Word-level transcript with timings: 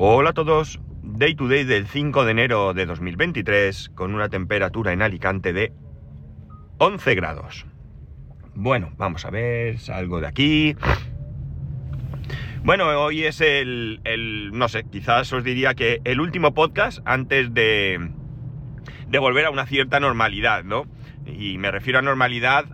Hola 0.00 0.30
a 0.30 0.32
todos, 0.32 0.78
Day 1.02 1.34
to 1.34 1.48
Day 1.48 1.64
del 1.64 1.88
5 1.88 2.24
de 2.24 2.30
enero 2.30 2.72
de 2.72 2.86
2023 2.86 3.88
con 3.96 4.14
una 4.14 4.28
temperatura 4.28 4.92
en 4.92 5.02
Alicante 5.02 5.52
de 5.52 5.72
11 6.78 7.16
grados. 7.16 7.66
Bueno, 8.54 8.92
vamos 8.96 9.24
a 9.24 9.30
ver, 9.30 9.80
salgo 9.80 10.20
de 10.20 10.28
aquí. 10.28 10.76
Bueno, 12.62 12.86
hoy 13.02 13.24
es 13.24 13.40
el, 13.40 14.00
el, 14.04 14.52
no 14.52 14.68
sé, 14.68 14.84
quizás 14.84 15.32
os 15.32 15.42
diría 15.42 15.74
que 15.74 16.00
el 16.04 16.20
último 16.20 16.54
podcast 16.54 17.00
antes 17.04 17.52
de, 17.52 18.12
de 19.08 19.18
volver 19.18 19.46
a 19.46 19.50
una 19.50 19.66
cierta 19.66 19.98
normalidad, 19.98 20.62
¿no? 20.62 20.84
Y 21.26 21.58
me 21.58 21.72
refiero 21.72 21.98
a 21.98 22.02
normalidad 22.02 22.66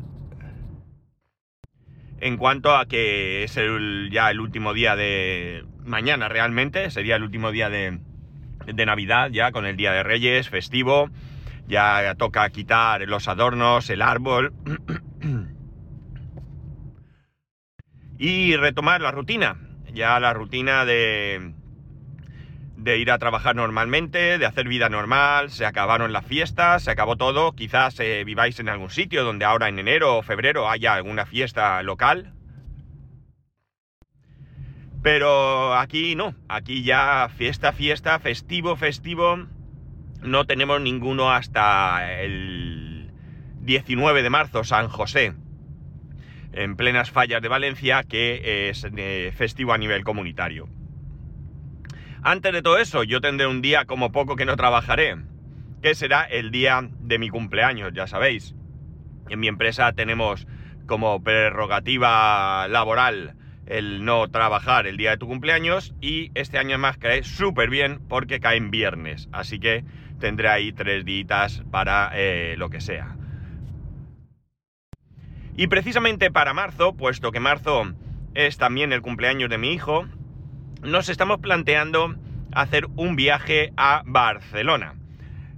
en 2.20 2.36
cuanto 2.36 2.76
a 2.76 2.84
que 2.84 3.44
es 3.44 3.56
el, 3.56 4.10
ya 4.12 4.30
el 4.30 4.40
último 4.40 4.74
día 4.74 4.94
de 4.94 5.64
mañana 5.84 6.28
realmente, 6.28 6.90
sería 6.90 7.16
el 7.16 7.22
último 7.22 7.50
día 7.50 7.68
de, 7.68 7.98
de 8.66 8.86
Navidad 8.86 9.30
ya 9.30 9.52
con 9.52 9.66
el 9.66 9.76
Día 9.76 9.92
de 9.92 10.02
Reyes, 10.02 10.48
festivo, 10.48 11.10
ya 11.66 12.14
toca 12.16 12.48
quitar 12.50 13.02
los 13.08 13.28
adornos, 13.28 13.88
el 13.90 14.02
árbol. 14.02 14.52
Y 18.18 18.56
retomar 18.56 19.00
la 19.00 19.10
rutina, 19.10 19.56
ya 19.92 20.20
la 20.20 20.32
rutina 20.32 20.84
de, 20.84 21.52
de 22.76 22.98
ir 22.98 23.10
a 23.10 23.18
trabajar 23.18 23.56
normalmente, 23.56 24.38
de 24.38 24.46
hacer 24.46 24.68
vida 24.68 24.88
normal, 24.88 25.50
se 25.50 25.66
acabaron 25.66 26.12
las 26.12 26.26
fiestas, 26.26 26.84
se 26.84 26.90
acabó 26.90 27.16
todo, 27.16 27.52
quizás 27.52 27.98
eh, 28.00 28.22
viváis 28.24 28.60
en 28.60 28.68
algún 28.68 28.90
sitio 28.90 29.24
donde 29.24 29.44
ahora 29.44 29.68
en 29.68 29.78
enero 29.78 30.18
o 30.18 30.22
febrero 30.22 30.70
haya 30.70 30.94
alguna 30.94 31.26
fiesta 31.26 31.82
local. 31.82 32.33
Pero 35.04 35.74
aquí 35.74 36.14
no, 36.14 36.34
aquí 36.48 36.82
ya 36.82 37.28
fiesta, 37.28 37.72
fiesta, 37.72 38.18
festivo, 38.20 38.74
festivo, 38.74 39.36
no 40.22 40.46
tenemos 40.46 40.80
ninguno 40.80 41.30
hasta 41.30 42.22
el 42.22 43.10
19 43.60 44.22
de 44.22 44.30
marzo, 44.30 44.64
San 44.64 44.88
José, 44.88 45.34
en 46.54 46.76
plenas 46.76 47.10
fallas 47.10 47.42
de 47.42 47.48
Valencia, 47.48 48.02
que 48.04 48.70
es 48.70 48.86
eh, 48.96 49.30
festivo 49.36 49.74
a 49.74 49.78
nivel 49.78 50.04
comunitario. 50.04 50.70
Antes 52.22 52.54
de 52.54 52.62
todo 52.62 52.78
eso, 52.78 53.04
yo 53.04 53.20
tendré 53.20 53.46
un 53.46 53.60
día 53.60 53.84
como 53.84 54.10
poco 54.10 54.36
que 54.36 54.46
no 54.46 54.56
trabajaré, 54.56 55.18
que 55.82 55.94
será 55.94 56.22
el 56.22 56.50
día 56.50 56.80
de 57.00 57.18
mi 57.18 57.28
cumpleaños, 57.28 57.92
ya 57.92 58.06
sabéis. 58.06 58.54
En 59.28 59.38
mi 59.38 59.48
empresa 59.48 59.92
tenemos 59.92 60.46
como 60.86 61.22
prerrogativa 61.22 62.66
laboral 62.68 63.36
el 63.66 64.04
no 64.04 64.28
trabajar 64.28 64.86
el 64.86 64.96
día 64.96 65.10
de 65.10 65.16
tu 65.18 65.26
cumpleaños 65.26 65.94
y 66.00 66.30
este 66.34 66.58
año 66.58 66.78
más 66.78 66.98
cae 66.98 67.22
súper 67.22 67.70
bien 67.70 68.00
porque 68.08 68.40
cae 68.40 68.56
en 68.56 68.70
viernes, 68.70 69.28
así 69.32 69.58
que 69.58 69.84
tendré 70.20 70.48
ahí 70.48 70.72
tres 70.72 71.04
días 71.04 71.62
para 71.70 72.10
eh, 72.14 72.54
lo 72.58 72.70
que 72.70 72.80
sea. 72.80 73.16
Y 75.56 75.68
precisamente 75.68 76.30
para 76.30 76.52
marzo, 76.52 76.94
puesto 76.94 77.30
que 77.30 77.40
marzo 77.40 77.92
es 78.34 78.58
también 78.58 78.92
el 78.92 79.02
cumpleaños 79.02 79.50
de 79.50 79.58
mi 79.58 79.72
hijo, 79.72 80.06
nos 80.82 81.08
estamos 81.08 81.38
planteando 81.38 82.14
hacer 82.52 82.86
un 82.96 83.16
viaje 83.16 83.72
a 83.76 84.02
Barcelona. 84.04 84.94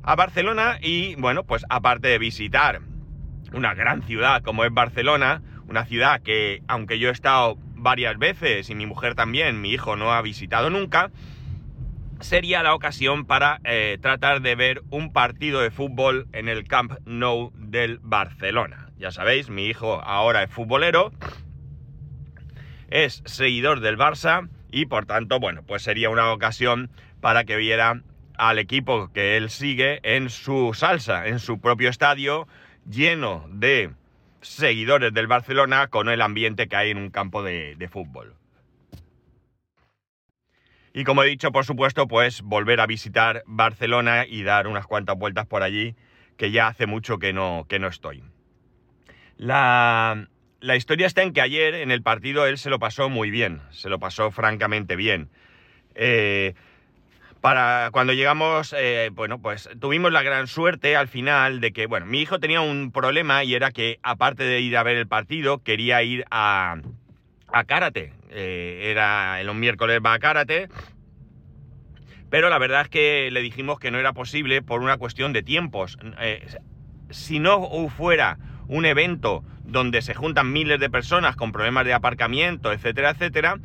A 0.03 0.15
Barcelona 0.15 0.79
y, 0.81 1.15
bueno, 1.17 1.45
pues 1.45 1.65
aparte 1.69 2.09
de 2.09 2.19
visitar 2.19 2.81
una 3.53 3.75
gran 3.75 4.03
ciudad 4.03 4.43
como 4.43 4.65
es 4.65 4.73
Barcelona, 4.73 5.43
una 5.69 5.84
ciudad 5.84 6.21
que, 6.21 6.62
aunque 6.69 6.99
yo 6.99 7.09
he 7.09 7.12
estado 7.12 7.56
varias 7.87 8.19
veces 8.19 8.69
y 8.69 8.75
mi 8.75 8.85
mujer 8.85 9.15
también, 9.15 9.61
mi 9.61 9.71
hijo 9.71 9.95
no 9.95 10.13
ha 10.13 10.21
visitado 10.21 10.71
nunca, 10.71 11.13
sería 12.19 12.65
la 12.65 12.75
ocasión 12.75 13.27
para 13.27 13.61
eh, 13.63 13.97
tratar 14.03 14.43
de 14.43 14.57
ver 14.57 14.83
un 14.91 15.13
partido 15.13 15.61
de 15.61 15.71
fútbol 15.71 16.27
en 16.33 16.49
el 16.49 16.67
Camp 16.67 16.95
Nou 17.05 17.53
del 17.55 18.01
Barcelona. 18.03 18.91
Ya 18.99 19.13
sabéis, 19.13 19.51
mi 19.51 19.67
hijo 19.67 20.03
ahora 20.03 20.43
es 20.43 20.51
futbolero, 20.51 21.13
es 22.91 23.23
seguidor 23.25 23.79
del 23.79 23.97
Barça 23.97 24.49
y 24.73 24.87
por 24.87 25.07
tanto, 25.07 25.39
bueno, 25.39 25.63
pues 25.63 25.83
sería 25.83 26.11
una 26.11 26.33
ocasión 26.33 26.91
para 27.21 27.45
que 27.45 27.55
viera 27.55 28.03
al 28.37 28.59
equipo 28.59 29.13
que 29.13 29.37
él 29.37 29.49
sigue 29.49 30.01
en 30.03 30.29
su 30.29 30.75
salsa, 30.75 31.29
en 31.29 31.39
su 31.39 31.61
propio 31.61 31.89
estadio, 31.89 32.49
lleno 32.91 33.47
de 33.49 33.93
seguidores 34.47 35.12
del 35.12 35.27
Barcelona 35.27 35.89
con 35.89 36.09
el 36.09 36.23
ambiente 36.23 36.69
que 36.69 36.77
hay 36.77 36.91
en 36.91 36.99
un 36.99 37.11
campo 37.11 37.43
de, 37.43 37.89
fútbol. 37.91 38.34
Y 40.95 41.05
como 41.05 41.23
he 41.23 41.29
dicho, 41.29 41.53
por 41.53 41.65
supuesto, 41.65 42.07
pues 42.07 42.41
volver 42.43 42.81
a 42.81 42.87
visitar 42.87 43.43
Barcelona 43.47 44.25
y 44.27 44.43
dar 44.43 44.67
unas 44.67 44.87
cuantas 44.87 45.17
vueltas 45.17 45.47
por 45.47 45.62
allí, 45.62 45.95
que 46.39 46.51
ya 46.51 46.69
hace 46.69 46.87
mucho 46.87 47.19
que 47.19 47.33
no, 47.33 47.67
que 47.69 47.79
no 47.79 47.89
estoy. 47.89 48.25
La, 49.37 50.29
la 50.61 50.77
historia 50.77 51.06
está 51.06 51.23
en 51.23 51.35
que 51.35 51.43
ayer 51.43 51.75
en 51.75 51.91
el 51.91 52.03
partido 52.03 52.47
él 52.47 52.56
se 52.56 52.71
lo 52.71 52.79
pasó 52.79 53.11
muy 53.11 53.31
bien, 53.31 53.61
se 53.71 53.91
lo 53.91 53.99
pasó 53.99 54.31
francamente 54.31 54.97
bien. 54.97 55.29
Eh, 55.95 56.55
para 57.47 57.91
cuando 57.93 58.12
llegamos, 58.12 58.75
eh, 58.77 59.11
bueno, 59.12 59.41
pues 59.41 59.71
tuvimos 59.79 60.11
la 60.11 60.25
gran 60.25 60.49
suerte 60.49 60.97
al 60.97 61.07
final 61.07 61.61
de 61.61 61.73
que, 61.73 61.87
bueno, 61.87 62.05
mi 62.05 62.21
hijo 62.21 62.41
tenía 62.41 62.61
un 62.61 62.91
problema 62.91 63.45
y 63.45 63.55
era 63.55 63.71
que 63.71 64.01
aparte 64.03 64.43
de 64.43 64.59
ir 64.59 64.77
a 64.77 64.83
ver 64.83 64.97
el 64.97 65.07
partido, 65.07 65.62
quería 65.62 66.03
ir 66.03 66.25
a, 66.33 66.79
a 67.47 67.62
karate. 67.62 68.12
Eh, 68.31 68.91
era 68.91 69.41
el 69.41 69.55
miércoles 69.55 70.01
va 70.05 70.15
a 70.15 70.19
karate. 70.19 70.69
Pero 72.31 72.51
la 72.51 72.59
verdad 72.59 72.81
es 72.81 72.89
que 72.89 73.31
le 73.31 73.43
dijimos 73.43 73.79
que 73.79 73.93
no 73.93 74.01
era 74.01 74.12
posible 74.12 74.61
por 74.61 74.81
una 74.81 74.97
cuestión 74.97 75.33
de 75.33 75.45
tiempos. 75.45 75.99
si 77.11 77.39
no 77.39 77.89
fuera 77.91 78.39
un 78.67 78.87
evento 78.87 79.45
donde 79.62 80.03
se 80.03 80.15
juntan 80.15 80.53
miles 80.53 80.81
de 80.81 80.91
personas 80.91 81.37
con 81.37 81.53
problemas 81.53 81.85
de 81.85 81.95
aparcamiento, 81.95 82.73
etcétera, 82.73 83.11
etcétera, 83.11 83.61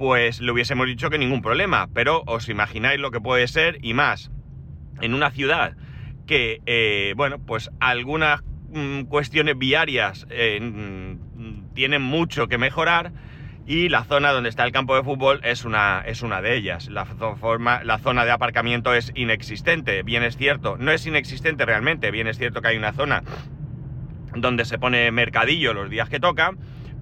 pues 0.00 0.40
le 0.40 0.50
hubiésemos 0.50 0.86
dicho 0.86 1.10
que 1.10 1.18
ningún 1.18 1.42
problema. 1.42 1.90
Pero 1.92 2.22
os 2.26 2.48
imagináis 2.48 2.98
lo 2.98 3.10
que 3.10 3.20
puede 3.20 3.46
ser 3.46 3.76
y 3.82 3.92
más 3.92 4.30
en 5.02 5.12
una 5.12 5.30
ciudad 5.30 5.76
que, 6.26 6.62
eh, 6.64 7.12
bueno, 7.18 7.38
pues 7.38 7.70
algunas 7.80 8.40
mm, 8.70 9.02
cuestiones 9.02 9.58
viarias 9.58 10.26
eh, 10.30 10.58
mm, 10.58 11.74
tienen 11.74 12.00
mucho 12.00 12.48
que 12.48 12.56
mejorar 12.56 13.12
y 13.66 13.90
la 13.90 14.04
zona 14.04 14.32
donde 14.32 14.48
está 14.48 14.64
el 14.64 14.72
campo 14.72 14.96
de 14.96 15.02
fútbol 15.02 15.40
es 15.44 15.66
una, 15.66 16.02
es 16.06 16.22
una 16.22 16.40
de 16.40 16.56
ellas. 16.56 16.88
La, 16.88 17.04
forma, 17.04 17.84
la 17.84 17.98
zona 17.98 18.24
de 18.24 18.30
aparcamiento 18.30 18.94
es 18.94 19.12
inexistente, 19.14 20.02
bien 20.02 20.22
es 20.22 20.38
cierto. 20.38 20.78
No 20.78 20.92
es 20.92 21.04
inexistente 21.04 21.66
realmente, 21.66 22.10
bien 22.10 22.26
es 22.26 22.38
cierto 22.38 22.62
que 22.62 22.68
hay 22.68 22.78
una 22.78 22.94
zona 22.94 23.22
donde 24.34 24.64
se 24.64 24.78
pone 24.78 25.10
mercadillo 25.10 25.74
los 25.74 25.90
días 25.90 26.08
que 26.08 26.20
toca, 26.20 26.52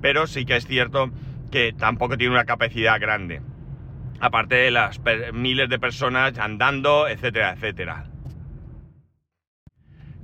pero 0.00 0.26
sí 0.26 0.44
que 0.44 0.56
es 0.56 0.66
cierto 0.66 1.12
que 1.50 1.72
tampoco 1.72 2.16
tiene 2.16 2.34
una 2.34 2.44
capacidad 2.44 3.00
grande. 3.00 3.40
Aparte 4.20 4.56
de 4.56 4.70
las 4.70 5.00
miles 5.32 5.68
de 5.68 5.78
personas 5.78 6.38
andando, 6.38 7.08
etcétera, 7.08 7.52
etcétera. 7.52 8.04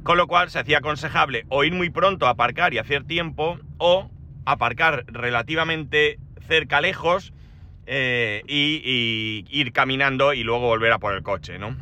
Con 0.02 0.18
lo 0.18 0.26
cual 0.26 0.50
se 0.50 0.58
hacía 0.58 0.78
aconsejable 0.78 1.46
o 1.48 1.64
ir 1.64 1.72
muy 1.72 1.90
pronto 1.90 2.26
a 2.26 2.30
aparcar 2.30 2.74
y 2.74 2.78
hacer 2.78 3.04
tiempo, 3.04 3.58
o 3.78 4.10
aparcar 4.44 5.04
relativamente 5.06 6.18
cerca, 6.46 6.80
lejos, 6.80 7.32
eh, 7.86 8.42
y, 8.46 9.44
ir 9.50 9.72
caminando 9.72 10.32
y 10.32 10.42
luego 10.42 10.66
volver 10.66 10.92
a 10.92 10.98
por 10.98 11.14
el 11.14 11.22
coche, 11.22 11.58
¿no? 11.58 11.76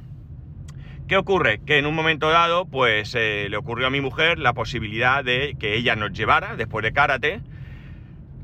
¿Qué 1.08 1.16
ocurre? 1.16 1.60
Que 1.64 1.78
en 1.78 1.86
un 1.86 1.94
momento 1.94 2.30
dado, 2.30 2.64
pues 2.64 3.14
eh, 3.14 3.48
le 3.50 3.56
ocurrió 3.56 3.88
a 3.88 3.90
mi 3.90 4.00
mujer 4.00 4.38
la 4.38 4.52
posibilidad 4.52 5.24
de 5.24 5.56
que 5.58 5.74
ella 5.74 5.94
nos 5.94 6.12
llevara 6.12 6.56
después 6.56 6.82
de 6.82 6.92
karate. 6.92 7.40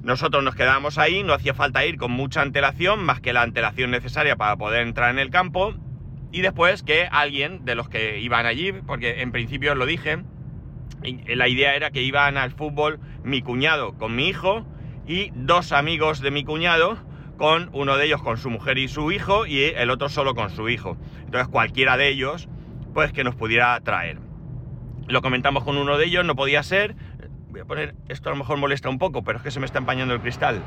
Nosotros 0.03 0.45
nos 0.45 0.55
quedábamos 0.55 0.99
ahí, 0.99 1.23
no 1.23 1.35
hacía 1.35 1.55
falta 1.55 1.85
ir 1.85 1.97
con 1.97 2.13
mucha 2.13 2.41
antelación, 2.41 3.05
más 3.05 3.21
que 3.21 3.33
la 3.33 3.43
antelación 3.43 3.91
necesaria 3.91 4.37
para 4.37 4.57
poder 4.57 4.87
entrar 4.87 5.11
en 5.11 5.19
el 5.19 5.31
campo. 5.31 5.75
Y 6.31 6.41
después 6.41 6.83
que 6.83 7.09
alguien 7.11 7.65
de 7.65 7.75
los 7.75 7.89
que 7.89 8.21
iban 8.21 8.47
allí, 8.47 8.73
porque 8.73 9.23
en 9.23 9.33
principio 9.33 9.73
os 9.73 9.79
lo 9.79 9.87
dije, 9.87 10.19
la 11.03 11.49
idea 11.49 11.75
era 11.75 11.91
que 11.91 12.03
iban 12.03 12.37
al 12.37 12.51
fútbol 12.51 13.01
mi 13.23 13.43
cuñado 13.43 13.97
con 13.97 14.15
mi 14.15 14.29
hijo 14.29 14.67
y 15.07 15.31
dos 15.35 15.73
amigos 15.73 16.21
de 16.21 16.31
mi 16.31 16.45
cuñado 16.45 16.99
con 17.37 17.71
uno 17.73 17.97
de 17.97 18.07
ellos 18.07 18.23
con 18.23 18.37
su 18.37 18.51
mujer 18.51 18.79
y 18.79 18.89
su 18.89 19.13
hijo 19.13 19.47
y 19.47 19.63
el 19.63 19.91
otro 19.91 20.09
solo 20.09 20.35
con 20.35 20.51
su 20.51 20.69
hijo. 20.69 20.97
Entonces 21.25 21.49
cualquiera 21.49 21.97
de 21.97 22.09
ellos 22.09 22.49
pues 22.95 23.13
que 23.13 23.25
nos 23.25 23.37
pudiera 23.37 23.79
traer. 23.81 24.19
Lo 25.07 25.23
comentamos 25.23 25.65
con 25.65 25.79
uno 25.79 25.97
de 25.97 26.07
ellos, 26.07 26.25
no 26.25 26.37
podía 26.37 26.63
ser. 26.63 26.95
Voy 27.51 27.61
a 27.61 27.65
poner, 27.65 27.95
esto 28.09 28.29
a 28.29 28.33
lo 28.33 28.39
mejor 28.39 28.59
molesta 28.59 28.89
un 28.89 28.99
poco, 28.99 29.25
pero 29.25 29.39
es 29.39 29.45
que 29.45 29.51
se 29.51 29.59
me 29.59 29.67
está 29.67 29.79
empañando 29.79 30.15
el 30.15 30.21
cristal. 30.21 30.61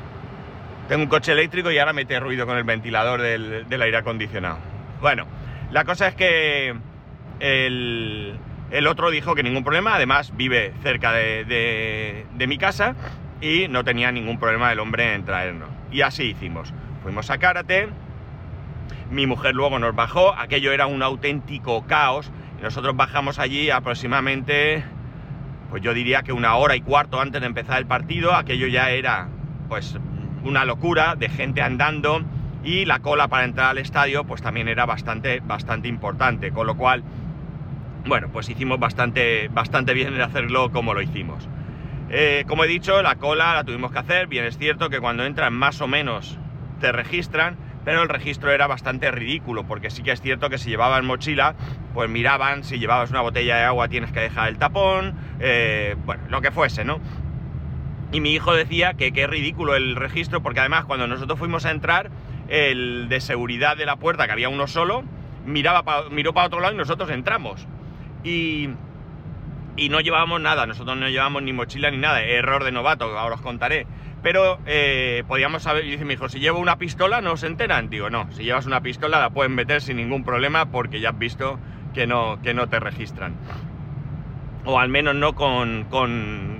Tengo 0.87 1.03
un 1.03 1.09
coche 1.09 1.31
eléctrico 1.31 1.71
y 1.71 1.77
ahora 1.77 1.93
mete 1.93 2.19
ruido 2.19 2.45
con 2.45 2.57
el 2.57 2.63
ventilador 2.63 3.21
del, 3.21 3.81
aire 3.81 3.97
acondicionado. 3.97 4.57
Bueno, 4.99 5.25
la 5.71 5.85
cosa 5.85 6.07
es 6.07 6.15
que 6.15 6.75
el, 7.39 8.37
otro 8.87 9.11
dijo 9.11 9.35
que 9.35 9.43
ningún 9.43 9.63
problema, 9.63 9.95
además 9.95 10.35
vive 10.35 10.73
cerca 10.81 11.11
de, 11.13 12.25
de 12.33 12.47
mi 12.47 12.57
casa 12.57 12.95
y 13.41 13.67
no 13.67 13.83
tenía 13.83 14.11
ningún 14.11 14.39
problema 14.39 14.71
el 14.71 14.79
hombre 14.79 15.13
en 15.13 15.23
traernos. 15.23 15.69
Y 15.91 16.01
así 16.01 16.23
hicimos. 16.23 16.73
Fuimos 17.03 17.29
a 17.29 17.37
Karate, 17.37 17.89
Mi 19.09 19.27
mujer 19.27 19.55
luego 19.55 19.79
nos 19.79 19.95
bajó, 19.95 20.33
aquello 20.35 20.71
era 20.71 20.87
un 20.87 21.03
auténtico 21.03 21.85
caos. 21.87 22.31
Nosotros 22.61 22.95
bajamos 22.95 23.39
allí 23.39 23.69
aproximadamente, 23.71 24.83
pues 25.71 25.81
yo 25.81 25.93
diría 25.93 26.21
que 26.21 26.33
una 26.33 26.55
hora 26.57 26.75
y 26.75 26.81
cuarto 26.81 27.19
antes 27.19 27.39
de 27.39 27.47
empezar 27.47 27.79
el 27.79 27.85
partido. 27.85 28.35
Aquello 28.35 28.67
ya 28.67 28.91
era, 28.91 29.29
pues, 29.69 29.97
una 30.43 30.65
locura 30.65 31.15
de 31.15 31.29
gente 31.29 31.61
andando 31.61 32.21
y 32.63 32.83
la 32.83 32.99
cola 32.99 33.29
para 33.29 33.45
entrar 33.45 33.69
al 33.69 33.77
estadio, 33.77 34.25
pues 34.25 34.41
también 34.41 34.67
era 34.67 34.85
bastante, 34.85 35.39
bastante 35.39 35.87
importante. 35.87 36.51
Con 36.51 36.67
lo 36.67 36.75
cual, 36.75 37.03
bueno, 38.05 38.27
pues 38.33 38.49
hicimos 38.49 38.79
bastante, 38.79 39.47
bastante 39.47 39.93
bien 39.93 40.13
en 40.13 40.21
hacerlo 40.21 40.71
como 40.71 40.93
lo 40.93 41.01
hicimos. 41.01 41.47
Eh, 42.09 42.43
como 42.47 42.65
he 42.65 42.67
dicho, 42.67 43.01
la 43.01 43.15
cola 43.15 43.53
la 43.53 43.63
tuvimos 43.63 43.93
que 43.93 43.99
hacer. 43.99 44.27
Bien, 44.27 44.43
es 44.43 44.57
cierto 44.57 44.89
que 44.89 44.99
cuando 44.99 45.23
entran 45.23 45.53
más 45.53 45.79
o 45.79 45.87
menos 45.87 46.37
te 46.81 46.91
registran, 46.91 47.55
pero 47.85 48.03
el 48.03 48.09
registro 48.09 48.51
era 48.51 48.67
bastante 48.67 49.09
ridículo, 49.09 49.63
porque 49.63 49.89
sí 49.89 50.03
que 50.03 50.11
es 50.11 50.21
cierto 50.21 50.49
que 50.49 50.57
si 50.57 50.69
llevabas 50.69 51.03
mochila, 51.03 51.55
pues 51.93 52.09
miraban, 52.09 52.63
si 52.63 52.77
llevabas 52.77 53.09
una 53.11 53.21
botella 53.21 53.55
de 53.57 53.63
agua 53.63 53.87
tienes 53.87 54.11
que 54.11 54.19
dejar 54.19 54.49
el 54.49 54.57
tapón, 54.57 55.15
eh, 55.41 55.95
bueno, 56.05 56.23
lo 56.29 56.41
que 56.41 56.51
fuese, 56.51 56.85
¿no? 56.85 56.99
Y 58.11 58.19
mi 58.19 58.33
hijo 58.33 58.53
decía 58.53 58.93
que 58.93 59.11
qué 59.11 59.27
ridículo 59.27 59.75
el 59.75 59.95
registro, 59.95 60.41
porque 60.41 60.59
además 60.59 60.85
cuando 60.85 61.07
nosotros 61.07 61.39
fuimos 61.39 61.65
a 61.65 61.71
entrar, 61.71 62.11
el 62.49 63.07
de 63.09 63.21
seguridad 63.21 63.77
de 63.77 63.85
la 63.85 63.95
puerta, 63.95 64.25
que 64.25 64.33
había 64.33 64.49
uno 64.49 64.67
solo, 64.67 65.03
miraba 65.45 65.83
miró 66.11 66.33
para 66.33 66.47
otro 66.47 66.59
lado 66.59 66.73
y 66.73 66.77
nosotros 66.77 67.09
entramos. 67.09 67.65
Y, 68.23 68.69
y 69.77 69.89
no 69.89 70.01
llevábamos 70.01 70.41
nada, 70.41 70.65
nosotros 70.65 70.97
no 70.97 71.07
llevábamos 71.07 71.43
ni 71.43 71.53
mochila 71.53 71.89
ni 71.89 71.97
nada, 71.97 72.21
error 72.21 72.63
de 72.63 72.71
novato, 72.71 73.17
ahora 73.17 73.35
os 73.35 73.41
contaré. 73.41 73.87
Pero 74.21 74.59
eh, 74.65 75.23
podíamos 75.27 75.63
saber, 75.63 75.85
y 75.85 75.91
dice 75.91 76.05
mi 76.05 76.13
hijo, 76.13 76.29
si 76.29 76.39
llevo 76.39 76.59
una 76.59 76.77
pistola 76.77 77.21
no 77.21 77.37
se 77.37 77.47
enteran. 77.47 77.89
Digo, 77.89 78.09
no, 78.09 78.31
si 78.31 78.43
llevas 78.43 78.67
una 78.67 78.81
pistola 78.81 79.19
la 79.19 79.31
pueden 79.31 79.55
meter 79.55 79.81
sin 79.81 79.97
ningún 79.97 80.23
problema 80.23 80.67
porque 80.67 80.99
ya 80.99 81.09
has 81.09 81.17
visto 81.17 81.57
que 81.93 82.05
no, 82.05 82.39
que 82.43 82.53
no 82.53 82.67
te 82.69 82.79
registran. 82.79 83.35
O 84.65 84.79
al 84.79 84.89
menos 84.89 85.15
no 85.15 85.33
con, 85.33 85.85
con, 85.85 86.59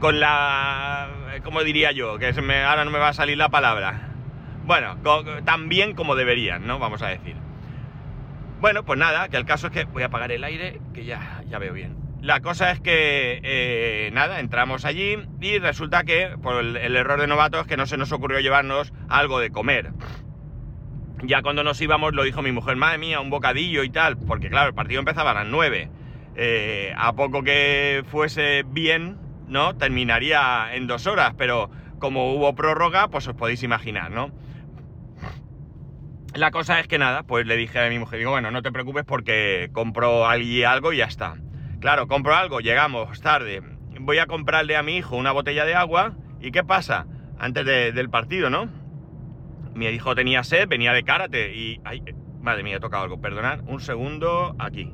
con 0.00 0.20
la... 0.20 1.08
¿Cómo 1.44 1.62
diría 1.62 1.92
yo? 1.92 2.18
Que 2.18 2.28
ahora 2.28 2.84
no 2.84 2.90
me 2.90 2.98
va 2.98 3.08
a 3.08 3.12
salir 3.12 3.38
la 3.38 3.48
palabra. 3.48 4.10
Bueno, 4.64 4.96
tan 5.44 5.68
bien 5.68 5.94
como 5.94 6.14
deberían, 6.14 6.66
¿no? 6.66 6.78
Vamos 6.78 7.02
a 7.02 7.08
decir. 7.08 7.36
Bueno, 8.60 8.84
pues 8.84 8.98
nada, 8.98 9.28
que 9.28 9.36
el 9.36 9.46
caso 9.46 9.68
es 9.68 9.72
que 9.72 9.84
voy 9.84 10.02
a 10.02 10.06
apagar 10.06 10.30
el 10.32 10.44
aire, 10.44 10.80
que 10.92 11.04
ya, 11.04 11.42
ya 11.48 11.58
veo 11.58 11.72
bien. 11.72 11.96
La 12.20 12.40
cosa 12.40 12.70
es 12.70 12.80
que, 12.80 13.40
eh, 13.42 14.10
nada, 14.12 14.40
entramos 14.40 14.84
allí 14.84 15.16
y 15.40 15.58
resulta 15.58 16.04
que 16.04 16.36
por 16.42 16.62
el, 16.62 16.96
error 16.96 17.18
de 17.18 17.26
novato 17.26 17.58
es 17.58 17.66
que 17.66 17.78
no 17.78 17.86
se 17.86 17.96
nos 17.96 18.12
ocurrió 18.12 18.40
llevarnos 18.40 18.92
algo 19.08 19.40
de 19.40 19.50
comer. 19.50 19.92
Ya 21.22 21.40
cuando 21.40 21.64
nos 21.64 21.80
íbamos 21.80 22.12
lo 22.12 22.22
dijo 22.22 22.42
mi 22.42 22.52
mujer, 22.52 22.76
madre 22.76 22.98
mía, 22.98 23.20
un 23.20 23.30
bocadillo 23.30 23.84
y 23.84 23.90
tal, 23.90 24.18
porque 24.18 24.50
claro, 24.50 24.68
el 24.68 24.74
partido 24.74 24.98
empezaba 24.98 25.30
a 25.30 25.34
las 25.34 25.46
9. 25.46 25.90
Eh, 26.42 26.94
a 26.96 27.12
poco 27.12 27.42
que 27.42 28.02
fuese 28.06 28.64
bien, 28.66 29.18
¿no? 29.46 29.76
Terminaría 29.76 30.74
en 30.74 30.86
dos 30.86 31.06
horas, 31.06 31.34
pero 31.36 31.70
como 31.98 32.32
hubo 32.32 32.54
prórroga, 32.54 33.08
pues 33.08 33.28
os 33.28 33.34
podéis 33.34 33.62
imaginar, 33.62 34.10
¿no? 34.10 34.30
La 36.32 36.50
cosa 36.50 36.80
es 36.80 36.88
que 36.88 36.96
nada, 36.96 37.24
pues 37.24 37.44
le 37.44 37.58
dije 37.58 37.78
a 37.78 37.90
mi 37.90 37.98
mujer, 37.98 38.20
digo, 38.20 38.30
bueno, 38.30 38.50
no 38.50 38.62
te 38.62 38.72
preocupes 38.72 39.04
porque 39.04 39.68
compro 39.74 40.26
allí 40.26 40.64
algo 40.64 40.94
y 40.94 40.96
ya 40.96 41.04
está. 41.04 41.36
Claro, 41.78 42.08
compro 42.08 42.34
algo, 42.34 42.60
llegamos 42.60 43.20
tarde. 43.20 43.60
Voy 44.00 44.16
a 44.16 44.24
comprarle 44.24 44.76
a 44.76 44.82
mi 44.82 44.96
hijo 44.96 45.16
una 45.16 45.32
botella 45.32 45.66
de 45.66 45.74
agua. 45.74 46.14
¿Y 46.40 46.52
qué 46.52 46.64
pasa? 46.64 47.06
Antes 47.38 47.66
del 47.66 48.08
partido, 48.08 48.48
¿no? 48.48 48.66
Mi 49.74 49.88
hijo 49.88 50.14
tenía 50.14 50.42
sed, 50.42 50.68
venía 50.68 50.94
de 50.94 51.02
karate 51.02 51.54
y... 51.54 51.82
Madre 52.40 52.62
mía, 52.62 52.76
he 52.76 52.80
tocado 52.80 53.02
algo. 53.02 53.20
Perdonad, 53.20 53.60
un 53.66 53.82
segundo, 53.82 54.56
aquí. 54.58 54.90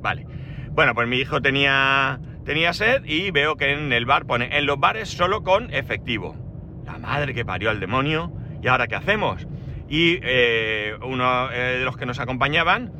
Vale. 0.00 0.43
Bueno, 0.74 0.94
pues 0.94 1.06
mi 1.06 1.18
hijo 1.18 1.40
tenía, 1.40 2.18
tenía 2.44 2.72
sed 2.72 3.04
y 3.04 3.30
veo 3.30 3.56
que 3.56 3.72
en 3.72 3.92
el 3.92 4.06
bar 4.06 4.26
pone, 4.26 4.58
en 4.58 4.66
los 4.66 4.78
bares 4.78 5.08
solo 5.08 5.44
con 5.44 5.72
efectivo. 5.72 6.36
La 6.84 6.98
madre 6.98 7.32
que 7.32 7.44
parió 7.44 7.70
al 7.70 7.78
demonio. 7.78 8.32
¿Y 8.60 8.66
ahora 8.66 8.88
qué 8.88 8.96
hacemos? 8.96 9.46
Y 9.88 10.18
eh, 10.22 10.96
uno 11.02 11.52
eh, 11.52 11.78
de 11.78 11.84
los 11.84 11.96
que 11.96 12.06
nos 12.06 12.18
acompañaban 12.18 12.92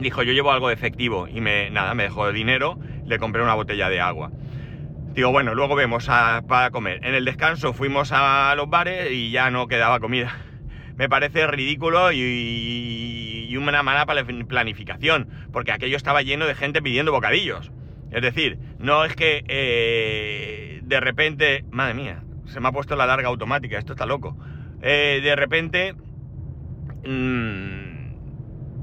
dijo, 0.00 0.22
yo 0.22 0.32
llevo 0.32 0.52
algo 0.52 0.68
de 0.68 0.74
efectivo 0.74 1.28
y 1.28 1.40
me, 1.40 1.70
nada, 1.70 1.92
me 1.94 2.04
dejó 2.04 2.32
dinero, 2.32 2.78
le 3.04 3.18
compré 3.18 3.42
una 3.42 3.54
botella 3.54 3.88
de 3.88 4.00
agua. 4.00 4.30
Digo, 5.12 5.30
bueno, 5.32 5.54
luego 5.54 5.74
vemos 5.74 6.06
para 6.06 6.70
comer. 6.70 7.04
En 7.04 7.14
el 7.14 7.24
descanso 7.24 7.72
fuimos 7.72 8.12
a 8.12 8.54
los 8.56 8.70
bares 8.70 9.10
y 9.10 9.30
ya 9.30 9.50
no 9.50 9.66
quedaba 9.66 10.00
comida. 10.00 10.34
Me 10.96 11.08
parece 11.08 11.46
ridículo 11.46 12.12
y, 12.12 13.37
una 13.58 13.82
mala 13.82 14.06
planificación, 14.06 15.28
porque 15.52 15.72
aquello 15.72 15.96
estaba 15.96 16.22
lleno 16.22 16.46
de 16.46 16.54
gente 16.54 16.82
pidiendo 16.82 17.12
bocadillos. 17.12 17.70
Es 18.10 18.22
decir, 18.22 18.58
no 18.78 19.04
es 19.04 19.14
que 19.14 19.44
eh, 19.48 20.80
de 20.82 21.00
repente, 21.00 21.64
madre 21.70 21.94
mía, 21.94 22.22
se 22.46 22.60
me 22.60 22.68
ha 22.68 22.72
puesto 22.72 22.96
la 22.96 23.06
larga 23.06 23.28
automática, 23.28 23.78
esto 23.78 23.92
está 23.92 24.06
loco. 24.06 24.36
Eh, 24.82 25.20
de 25.22 25.36
repente... 25.36 25.94
Mmm, 27.04 27.98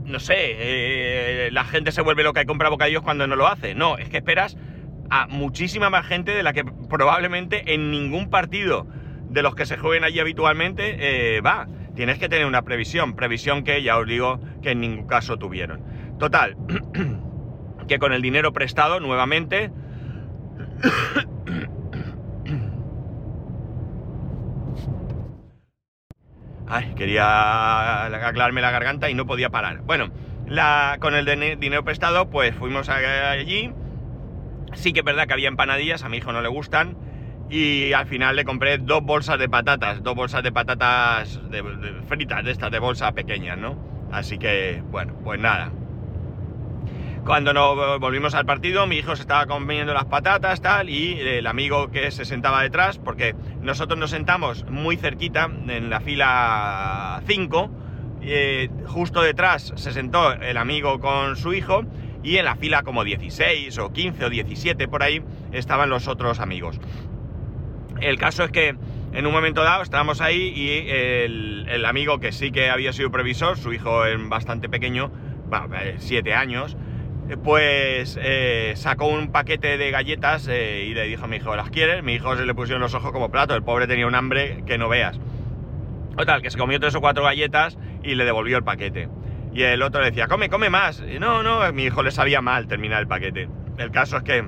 no 0.06 0.20
sé, 0.20 0.36
eh, 0.38 1.50
la 1.52 1.64
gente 1.64 1.92
se 1.92 2.02
vuelve 2.02 2.24
loca 2.24 2.42
y 2.42 2.46
compra 2.46 2.70
bocadillos 2.70 3.02
cuando 3.02 3.26
no 3.26 3.36
lo 3.36 3.48
hace. 3.48 3.74
No, 3.74 3.98
es 3.98 4.08
que 4.08 4.18
esperas 4.18 4.56
a 5.10 5.26
muchísima 5.28 5.90
más 5.90 6.06
gente 6.06 6.32
de 6.32 6.44
la 6.44 6.54
que 6.54 6.64
probablemente 6.64 7.74
en 7.74 7.90
ningún 7.90 8.30
partido 8.30 8.86
de 9.30 9.42
los 9.42 9.56
que 9.56 9.66
se 9.66 9.78
jueguen 9.78 10.04
allí 10.04 10.20
habitualmente 10.20 11.42
va. 11.42 11.68
Tienes 11.96 12.20
que 12.20 12.30
tener 12.30 12.46
una 12.46 12.62
previsión, 12.64 13.16
previsión 13.16 13.64
que 13.64 13.82
ya 13.82 13.98
os 13.98 14.08
digo 14.08 14.40
que 14.62 14.72
en 14.72 14.82
ningún 14.82 15.08
caso 15.08 15.38
tuvieron. 15.38 15.82
Total, 16.20 16.56
que 17.88 18.00
con 18.00 18.14
el 18.14 18.22
dinero 18.22 18.52
prestado 18.54 19.00
nuevamente 19.00 19.72
Ay, 26.68 26.94
quería 26.96 28.06
aclararme 28.06 28.62
la 28.62 28.72
garganta 28.72 29.10
y 29.10 29.14
no 29.14 29.26
podía 29.26 29.50
parar. 29.50 29.82
Bueno, 29.84 30.12
con 31.00 31.16
el 31.16 31.26
dinero 31.60 31.84
prestado, 31.84 32.30
pues 32.30 32.56
fuimos 32.56 32.90
allí. 32.90 33.72
Sí 34.74 34.92
que 34.92 35.00
es 35.00 35.06
verdad 35.06 35.28
que 35.28 35.34
había 35.34 35.48
empanadillas, 35.48 36.04
a 36.04 36.10
mi 36.10 36.18
hijo 36.18 36.32
no 36.34 36.42
le 36.42 36.50
gustan. 36.50 36.98
Y 37.50 37.94
al 37.94 38.08
final 38.08 38.36
le 38.36 38.44
compré 38.44 38.78
dos 38.80 39.04
bolsas 39.04 39.38
de 39.38 39.48
patatas, 39.48 40.02
dos 40.02 40.16
bolsas 40.16 40.42
de 40.42 40.52
patatas 40.52 41.40
fritas, 42.08 42.44
de 42.44 42.52
estas 42.52 42.72
de 42.72 42.80
bolsa 42.80 43.12
pequeñas, 43.12 43.58
¿no? 43.58 43.78
Así 44.12 44.38
que, 44.38 44.82
bueno, 44.90 45.14
pues 45.24 45.40
nada. 45.40 45.72
Cuando 47.26 47.54
nos 47.54 48.00
volvimos 48.00 48.36
al 48.36 48.46
partido, 48.46 48.86
mi 48.86 48.98
hijo 48.98 49.16
se 49.16 49.24
estaba 49.24 49.48
comiendo 49.48 49.94
las 49.94 50.06
patatas, 50.06 50.62
tal, 50.62 50.90
y 50.90 51.20
el 51.20 51.48
amigo 51.48 51.90
que 51.90 52.12
se 52.12 52.24
sentaba 52.24 52.62
detrás, 52.62 53.00
porque 53.00 53.36
nosotros 53.62 54.00
nos 54.00 54.12
sentamos 54.12 54.64
muy 54.70 54.96
cerquita, 54.96 55.50
en 55.68 55.90
la 55.90 56.02
fila 56.02 57.24
5, 57.26 57.72
eh, 58.22 58.70
justo 58.86 59.22
detrás 59.22 59.74
se 59.76 59.92
sentó 59.92 60.34
el 60.34 60.58
amigo 60.58 61.00
con 61.00 61.36
su 61.36 61.54
hijo, 61.54 61.84
y 62.24 62.38
en 62.38 62.46
la 62.46 62.56
fila 62.56 62.84
como 62.84 63.04
16 63.04 63.78
o 63.80 63.92
15 63.92 64.26
o 64.26 64.30
17 64.30 64.88
por 64.88 65.04
ahí 65.04 65.24
estaban 65.52 65.90
los 65.90 66.08
otros 66.08 66.40
amigos. 66.40 66.80
El 68.02 68.18
caso 68.18 68.44
es 68.44 68.52
que 68.52 68.76
en 69.14 69.26
un 69.26 69.32
momento 69.32 69.64
dado 69.64 69.82
estábamos 69.82 70.22
ahí 70.22 70.52
y 70.56 70.90
el, 70.90 71.86
amigo 71.86 72.20
que 72.20 72.32
sí 72.32 72.52
que 72.52 72.70
había 72.70 72.92
sido 72.92 73.12
previsor, 73.12 73.58
su 73.58 73.72
hijo 73.72 74.06
es 74.06 74.18
bastante 74.28 74.68
pequeño, 74.70 75.12
bueno, 75.48 75.68
7 75.98 76.34
años, 76.34 76.76
pues 77.44 78.20
eh, 78.22 78.74
sacó 78.76 79.08
un 79.08 79.32
paquete 79.32 79.78
de 79.78 79.92
galletas 79.92 80.48
eh, 80.48 80.86
y 80.90 80.94
le 80.94 81.06
dijo 81.08 81.26
a 81.26 81.28
mi 81.28 81.38
hijo, 81.38 81.56
¿las 81.56 81.70
quieres? 81.70 82.04
Mi 82.04 82.14
hijo 82.14 82.36
se 82.36 82.46
le 82.46 82.54
pusieron 82.54 82.82
los 82.82 82.94
ojos 82.94 83.12
como 83.12 83.32
plato, 83.32 83.56
el 83.56 83.64
pobre 83.64 83.88
tenía 83.88 84.06
un 84.06 84.16
hambre 84.16 84.64
que 84.66 84.78
no 84.78 84.90
veas. 84.90 85.20
Total, 86.18 86.42
que 86.42 86.50
se 86.50 86.58
comió 86.58 86.80
tres 86.80 86.96
o 86.96 87.02
cuatro 87.02 87.24
galletas 87.24 87.78
y 88.04 88.16
le 88.16 88.26
devolvió 88.26 88.58
el 88.58 88.64
paquete. 88.64 89.10
Y 89.54 89.64
el 89.64 89.82
otro 89.82 90.02
le 90.02 90.08
decía, 90.08 90.28
come, 90.28 90.50
come 90.50 90.70
más. 90.70 91.02
No, 91.20 91.42
no, 91.42 91.72
mi 91.72 91.86
hijo 91.86 92.04
le 92.04 92.12
sabía 92.12 92.42
mal 92.42 92.68
terminar 92.68 93.02
el 93.02 93.08
paquete. 93.08 93.48
El 93.78 93.92
caso 93.92 94.18
es 94.18 94.24
que 94.24 94.46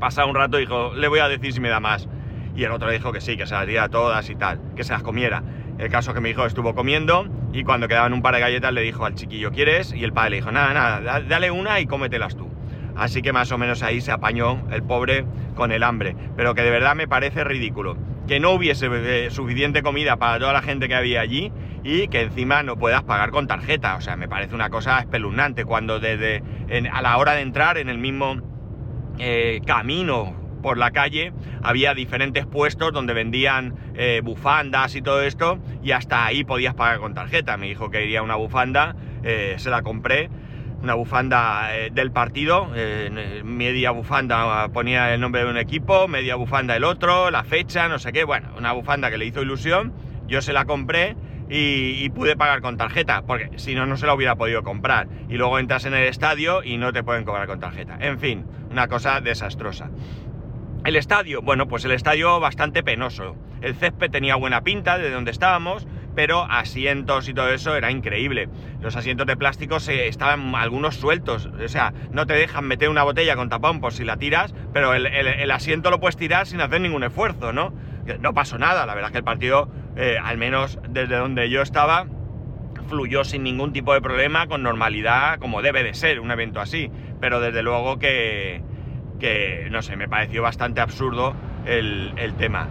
pasa 0.00 0.24
un 0.24 0.34
rato 0.34 0.58
y 0.58 0.62
dijo, 0.62 0.94
le 0.94 1.08
voy 1.08 1.20
a 1.20 1.28
decir 1.28 1.52
si 1.52 1.60
me 1.60 1.68
da 1.68 1.80
más. 1.80 2.08
Y 2.56 2.64
el 2.64 2.70
otro 2.70 2.90
dijo 2.90 3.12
que 3.12 3.20
sí, 3.20 3.36
que 3.36 3.46
se 3.46 3.54
las 3.54 3.66
diera 3.66 3.88
todas 3.88 4.28
y 4.30 4.36
tal, 4.36 4.60
que 4.76 4.84
se 4.84 4.92
las 4.92 5.02
comiera. 5.02 5.42
El 5.78 5.88
caso 5.88 6.10
es 6.10 6.14
que 6.14 6.20
mi 6.20 6.30
hijo 6.30 6.46
estuvo 6.46 6.74
comiendo 6.74 7.26
y 7.52 7.64
cuando 7.64 7.88
quedaban 7.88 8.12
un 8.12 8.22
par 8.22 8.34
de 8.34 8.40
galletas 8.40 8.72
le 8.72 8.82
dijo 8.82 9.04
al 9.04 9.14
chiquillo, 9.14 9.50
¿quieres? 9.50 9.92
Y 9.92 10.04
el 10.04 10.12
padre 10.12 10.30
le 10.30 10.36
dijo, 10.36 10.52
nada, 10.52 10.72
nada, 10.72 11.20
dale 11.20 11.50
una 11.50 11.80
y 11.80 11.86
cómetelas 11.86 12.36
tú. 12.36 12.48
Así 12.96 13.22
que 13.22 13.32
más 13.32 13.50
o 13.50 13.58
menos 13.58 13.82
ahí 13.82 14.00
se 14.00 14.12
apañó 14.12 14.64
el 14.70 14.84
pobre 14.84 15.24
con 15.56 15.72
el 15.72 15.82
hambre. 15.82 16.14
Pero 16.36 16.54
que 16.54 16.62
de 16.62 16.70
verdad 16.70 16.94
me 16.94 17.08
parece 17.08 17.42
ridículo. 17.42 17.96
Que 18.28 18.38
no 18.38 18.52
hubiese 18.52 18.88
eh, 18.90 19.30
suficiente 19.30 19.82
comida 19.82 20.16
para 20.16 20.38
toda 20.38 20.52
la 20.52 20.62
gente 20.62 20.86
que 20.88 20.94
había 20.94 21.20
allí 21.20 21.52
y 21.82 22.08
que 22.08 22.22
encima 22.22 22.62
no 22.62 22.78
puedas 22.78 23.02
pagar 23.02 23.30
con 23.30 23.48
tarjeta. 23.48 23.96
O 23.96 24.00
sea, 24.00 24.16
me 24.16 24.28
parece 24.28 24.54
una 24.54 24.70
cosa 24.70 25.00
espeluznante 25.00 25.64
cuando 25.64 25.98
desde 25.98 26.42
a 26.90 27.02
la 27.02 27.16
hora 27.18 27.32
de 27.32 27.42
entrar 27.42 27.78
en 27.78 27.88
el 27.88 27.98
mismo 27.98 28.36
eh, 29.18 29.60
camino 29.66 30.43
por 30.64 30.78
la 30.78 30.92
calle 30.92 31.34
había 31.62 31.92
diferentes 31.92 32.46
puestos 32.46 32.90
donde 32.90 33.12
vendían 33.12 33.74
eh, 33.96 34.22
bufandas 34.24 34.96
y 34.96 35.02
todo 35.02 35.20
esto, 35.20 35.58
y 35.82 35.90
hasta 35.90 36.24
ahí 36.24 36.42
podías 36.42 36.72
pagar 36.72 37.00
con 37.00 37.12
tarjeta. 37.12 37.58
Me 37.58 37.66
dijo 37.66 37.90
que 37.90 38.02
iría 38.02 38.22
una 38.22 38.36
bufanda, 38.36 38.96
eh, 39.22 39.56
se 39.58 39.68
la 39.68 39.82
compré, 39.82 40.30
una 40.82 40.94
bufanda 40.94 41.76
eh, 41.76 41.90
del 41.92 42.12
partido, 42.12 42.70
media 43.44 43.90
bufanda 43.90 44.66
ponía 44.70 45.12
el 45.12 45.20
nombre 45.20 45.44
de 45.44 45.50
un 45.50 45.58
equipo, 45.58 46.08
media 46.08 46.34
bufanda 46.36 46.74
el 46.74 46.84
otro, 46.84 47.30
la 47.30 47.44
fecha, 47.44 47.86
no 47.88 47.98
sé 47.98 48.14
qué, 48.14 48.24
bueno, 48.24 48.48
una 48.56 48.72
bufanda 48.72 49.10
que 49.10 49.18
le 49.18 49.26
hizo 49.26 49.42
ilusión, 49.42 49.92
yo 50.26 50.40
se 50.40 50.54
la 50.54 50.64
compré 50.64 51.14
y, 51.50 52.08
pude 52.10 52.36
pagar 52.36 52.62
con 52.62 52.78
tarjeta, 52.78 53.22
porque 53.26 53.50
si 53.58 53.74
no, 53.74 53.84
no 53.84 53.98
se 53.98 54.06
la 54.06 54.14
hubiera 54.14 54.34
podido 54.36 54.62
comprar. 54.62 55.08
Y 55.28 55.34
luego 55.34 55.58
entras 55.58 55.84
en 55.84 55.92
el 55.92 56.04
estadio 56.04 56.62
y 56.64 56.78
no 56.78 56.90
te 56.92 57.02
pueden 57.02 57.24
cobrar 57.24 57.46
con 57.46 57.60
tarjeta. 57.60 57.98
En 58.00 58.18
fin, 58.18 58.46
una 58.70 58.88
cosa 58.88 59.20
desastrosa. 59.20 59.90
El 60.84 60.96
estadio, 60.96 61.40
bueno, 61.40 61.66
pues 61.66 61.84
el 61.84 61.92
estadio 61.92 62.40
bastante 62.40 62.82
penoso. 62.82 63.36
El 63.62 63.74
césped 63.74 64.10
tenía 64.10 64.36
buena 64.36 64.62
pinta 64.62 64.98
de 64.98 65.10
donde 65.10 65.30
estábamos, 65.30 65.86
pero 66.14 66.44
asientos 66.44 67.28
y 67.28 67.34
todo 67.34 67.48
eso 67.48 67.74
era 67.74 67.90
increíble. 67.90 68.48
Los 68.80 68.94
asientos 68.94 69.26
de 69.26 69.36
plástico 69.36 69.80
se, 69.80 70.08
estaban 70.08 70.54
algunos 70.54 70.96
sueltos, 70.96 71.46
o 71.46 71.68
sea, 71.68 71.94
no 72.12 72.26
te 72.26 72.34
dejan 72.34 72.66
meter 72.66 72.90
una 72.90 73.02
botella 73.02 73.34
con 73.34 73.48
tapón 73.48 73.80
por 73.80 73.94
si 73.94 74.04
la 74.04 74.18
tiras, 74.18 74.54
pero 74.74 74.92
el, 74.92 75.06
el 75.06 75.50
asiento 75.50 75.90
lo 75.90 76.00
puedes 76.00 76.16
tirar 76.16 76.46
sin 76.46 76.60
hacer 76.60 76.82
ningún 76.82 77.02
esfuerzo, 77.02 77.52
¿no? 77.52 77.72
No 78.20 78.34
pasó 78.34 78.58
nada, 78.58 78.84
la 78.84 78.94
verdad 78.94 79.08
es 79.08 79.12
que 79.12 79.18
el 79.18 79.24
partido 79.24 79.70
eh, 79.96 80.18
al 80.22 80.38
menos 80.38 80.78
desde 80.88 81.16
donde 81.16 81.48
yo 81.50 81.62
estaba, 81.62 82.06
fluyó 82.88 83.24
sin 83.24 83.44
ningún 83.44 83.72
tipo 83.72 83.94
de 83.94 84.00
problema, 84.00 84.46
con 84.46 84.62
normalidad, 84.62 85.38
como 85.38 85.62
debe 85.62 85.84
de 85.84 85.94
ser 85.94 86.20
un 86.20 86.30
evento 86.30 86.60
así. 86.60 86.90
Pero 87.20 87.40
desde 87.40 87.62
luego 87.62 87.98
que, 87.98 88.62
no 89.70 89.82
sé, 89.82 89.96
me 89.96 90.08
pareció 90.08 90.42
bastante 90.42 90.80
absurdo 90.80 91.34
el, 91.66 92.34
tema. 92.38 92.68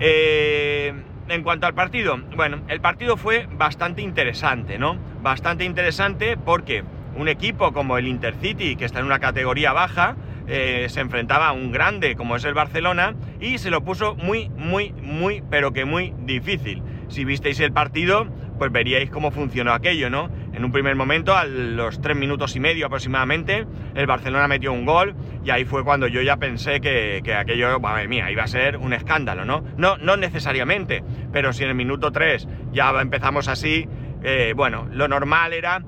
Eh, 0.00 0.92
en 1.28 1.42
cuanto 1.42 1.66
al 1.66 1.74
partido, 1.74 2.18
bueno, 2.36 2.60
el 2.68 2.80
partido 2.80 3.16
fue 3.16 3.48
bastante 3.50 4.02
interesante, 4.02 4.78
¿no? 4.78 4.96
Bastante 5.22 5.64
interesante 5.64 6.36
porque 6.36 6.84
un 7.16 7.28
equipo 7.28 7.72
como 7.72 7.98
el 7.98 8.06
Intercity, 8.06 8.76
que 8.76 8.84
está 8.84 9.00
en 9.00 9.06
una 9.06 9.18
categoría 9.18 9.72
baja, 9.72 10.16
eh, 10.48 10.86
se 10.88 11.00
enfrentaba 11.00 11.48
a 11.48 11.52
un 11.52 11.72
grande 11.72 12.14
como 12.14 12.36
es 12.36 12.44
el 12.44 12.54
Barcelona 12.54 13.14
y 13.40 13.58
se 13.58 13.70
lo 13.70 13.82
puso 13.82 14.14
muy, 14.14 14.48
muy, 14.50 14.92
muy, 14.92 15.42
pero 15.50 15.72
que 15.72 15.84
muy 15.84 16.14
difícil. 16.24 16.82
Si 17.08 17.24
visteis 17.24 17.58
el 17.60 17.72
partido, 17.72 18.26
pues 18.58 18.70
veríais 18.70 19.10
cómo 19.10 19.30
funcionó 19.30 19.72
aquello, 19.72 20.10
¿no? 20.10 20.30
En 20.56 20.64
un 20.64 20.72
primer 20.72 20.96
momento, 20.96 21.36
a 21.36 21.44
los 21.44 22.00
tres 22.00 22.16
minutos 22.16 22.56
y 22.56 22.60
medio 22.60 22.86
aproximadamente, 22.86 23.66
el 23.94 24.06
Barcelona 24.06 24.48
metió 24.48 24.72
un 24.72 24.86
gol 24.86 25.14
y 25.44 25.50
ahí 25.50 25.66
fue 25.66 25.84
cuando 25.84 26.06
yo 26.06 26.22
ya 26.22 26.38
pensé 26.38 26.80
que, 26.80 27.20
aquello, 27.34 27.78
madre 27.78 28.08
mía, 28.08 28.30
iba 28.30 28.42
a 28.42 28.46
ser 28.46 28.78
un 28.78 28.94
escándalo, 28.94 29.44
¿no? 29.44 29.62
No, 29.76 29.98
no 29.98 30.16
necesariamente, 30.16 31.04
pero 31.30 31.52
si 31.52 31.64
en 31.64 31.68
el 31.68 31.74
minuto 31.74 32.10
3 32.10 32.48
ya 32.72 32.90
empezamos 33.02 33.48
así, 33.48 33.86
eh, 34.22 34.54
bueno, 34.56 34.88
lo 34.90 35.08
normal 35.08 35.52
era 35.52 35.82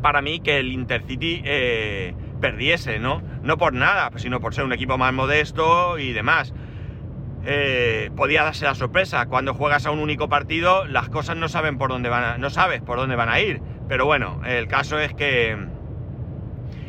para 0.00 0.22
mí 0.22 0.40
que 0.40 0.56
el 0.58 0.72
Intercity 0.72 1.42
eh, 1.44 2.14
perdiese, 2.40 2.98
¿no? 2.98 3.22
No 3.42 3.58
por 3.58 3.74
nada, 3.74 4.10
sino 4.16 4.40
por 4.40 4.54
ser 4.54 4.64
un 4.64 4.72
equipo 4.72 4.96
más 4.96 5.12
modesto 5.12 5.98
y 5.98 6.14
demás. 6.14 6.54
Eh, 7.48 8.10
podía 8.16 8.42
darse 8.42 8.64
la 8.64 8.74
sorpresa. 8.74 9.26
Cuando 9.26 9.54
juegas 9.54 9.86
a 9.86 9.92
un 9.92 10.00
único 10.00 10.28
partido, 10.28 10.84
las 10.84 11.08
cosas 11.08 11.36
no 11.36 11.48
saben 11.48 11.78
por 11.78 11.90
dónde 11.90 12.08
van 12.08 12.24
a, 12.24 12.38
no 12.38 12.50
sabes 12.50 12.82
por 12.82 12.98
dónde 12.98 13.14
van 13.14 13.28
a 13.28 13.40
ir. 13.40 13.60
Pero 13.88 14.04
bueno, 14.04 14.40
el 14.44 14.66
caso 14.66 14.98
es 14.98 15.14
que 15.14 15.56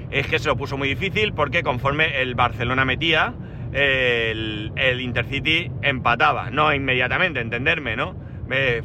es 0.10 0.28
que 0.28 0.40
se 0.40 0.48
lo 0.48 0.56
puso 0.56 0.78
muy 0.78 0.88
difícil 0.88 1.34
porque 1.34 1.64
conforme 1.64 2.22
el 2.22 2.34
Barcelona 2.34 2.86
metía, 2.86 3.34
el, 3.72 4.72
Intercity 5.00 5.72
empataba. 5.82 6.50
No 6.50 6.74
inmediatamente, 6.74 7.40
entenderme, 7.40 7.96
¿no? 7.96 8.16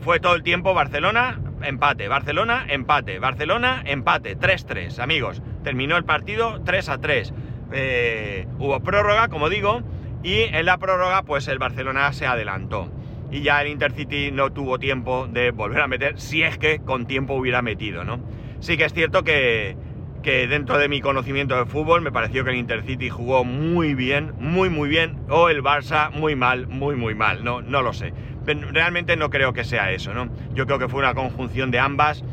fue 0.01 0.19
todo 0.19 0.35
el 0.35 0.43
tiempo 0.43 0.75
Barcelona, 0.75 1.41
empate, 1.63 2.09
Barcelona, 2.09 2.67
empate, 2.69 3.21
Barcelona, 3.21 3.83
empate, 3.87 4.37
3-3, 4.37 4.99
amigos. 4.99 5.41
Terminó 5.63 5.97
el 5.97 6.05
partido 6.05 6.61
3 6.65 6.89
a 6.89 6.99
3. 6.99 7.33
Eh, 7.73 8.47
hubo 8.59 8.81
prórroga, 8.81 9.29
como 9.29 9.49
digo, 9.49 9.83
y 10.23 10.43
en 10.43 10.67
la 10.67 10.79
prórroga, 10.79 11.23
pues 11.23 11.49
el 11.49 11.59
Barcelona 11.59 12.13
se 12.13 12.27
adelantó. 12.27 12.91
Y 13.31 13.43
ya 13.43 13.63
el 13.63 13.69
Intercity 13.69 14.31
no 14.31 14.53
tuvo 14.53 14.79
tiempo 14.79 15.27
de 15.27 15.51
volver 15.51 15.81
a 15.81 15.89
meter, 15.89 16.21
si 16.21 16.43
es 16.43 16.59
que 16.59 16.81
con 16.81 17.07
tiempo 17.07 17.35
hubiera 17.35 17.63
metido, 17.63 18.05
¿no? 18.05 18.21
Sí 18.61 18.77
que 18.77 18.85
es 18.85 18.93
cierto 18.93 19.25
que, 19.25 19.77
que 20.23 20.47
dentro 20.47 20.79
de 20.79 20.89
mi 20.89 21.01
conocimiento 21.01 21.57
de 21.57 21.67
fútbol 21.67 22.03
me 22.03 22.13
pareció 22.13 22.45
que 22.45 22.51
el 22.51 22.57
Intercity 22.57 23.09
jugó 23.09 23.45
muy 23.45 23.95
bien, 23.95 24.33
muy 24.39 24.71
muy 24.71 24.89
bien, 24.89 25.19
o 25.29 25.49
el 25.49 25.63
Barça 25.63 26.11
muy 26.11 26.37
mal, 26.37 26.69
muy 26.69 26.95
muy 26.95 27.15
mal, 27.15 27.43
no, 27.43 27.63
no 27.63 27.83
lo 27.83 27.93
sé. 27.93 28.13
Realmente 28.45 29.17
no 29.17 29.31
creo 29.31 29.53
que 29.53 29.65
sea 29.65 29.93
eso, 29.93 30.15
¿no? 30.15 30.29
Yo 30.55 30.67
creo 30.67 30.79
que 30.79 30.89
fue 30.89 31.01
una 31.01 31.15
conjunción 31.15 31.71
de 31.71 31.79
ambas. 31.79 32.25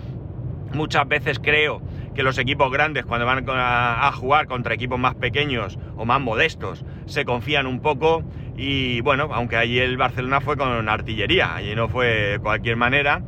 Muchas 0.73 1.07
veces 1.07 1.39
creo 1.39 1.81
que 2.13 2.23
los 2.23 2.37
equipos 2.37 2.71
grandes 2.71 3.05
cuando 3.05 3.25
van 3.25 3.45
a, 3.47 4.11
jugar 4.11 4.47
contra 4.47 4.73
equipos 4.73 4.99
más 4.99 5.15
pequeños 5.15 5.79
o 5.95 6.05
más 6.05 6.19
modestos 6.19 6.83
se 7.09 7.25
confían 7.25 7.67
un 7.67 7.81
poco 7.81 8.23
y 8.55 9.01
bueno, 9.01 9.29
aunque 9.33 9.57
allí 9.57 9.79
el 9.79 9.97
Barcelona 9.97 10.41
fue 10.41 10.57
con 10.57 10.87
artillería, 10.89 11.55
allí 11.55 11.75
no 11.75 11.87
fue 11.87 12.07
de 12.07 12.39
cualquier 12.39 12.75
manera. 12.75 13.21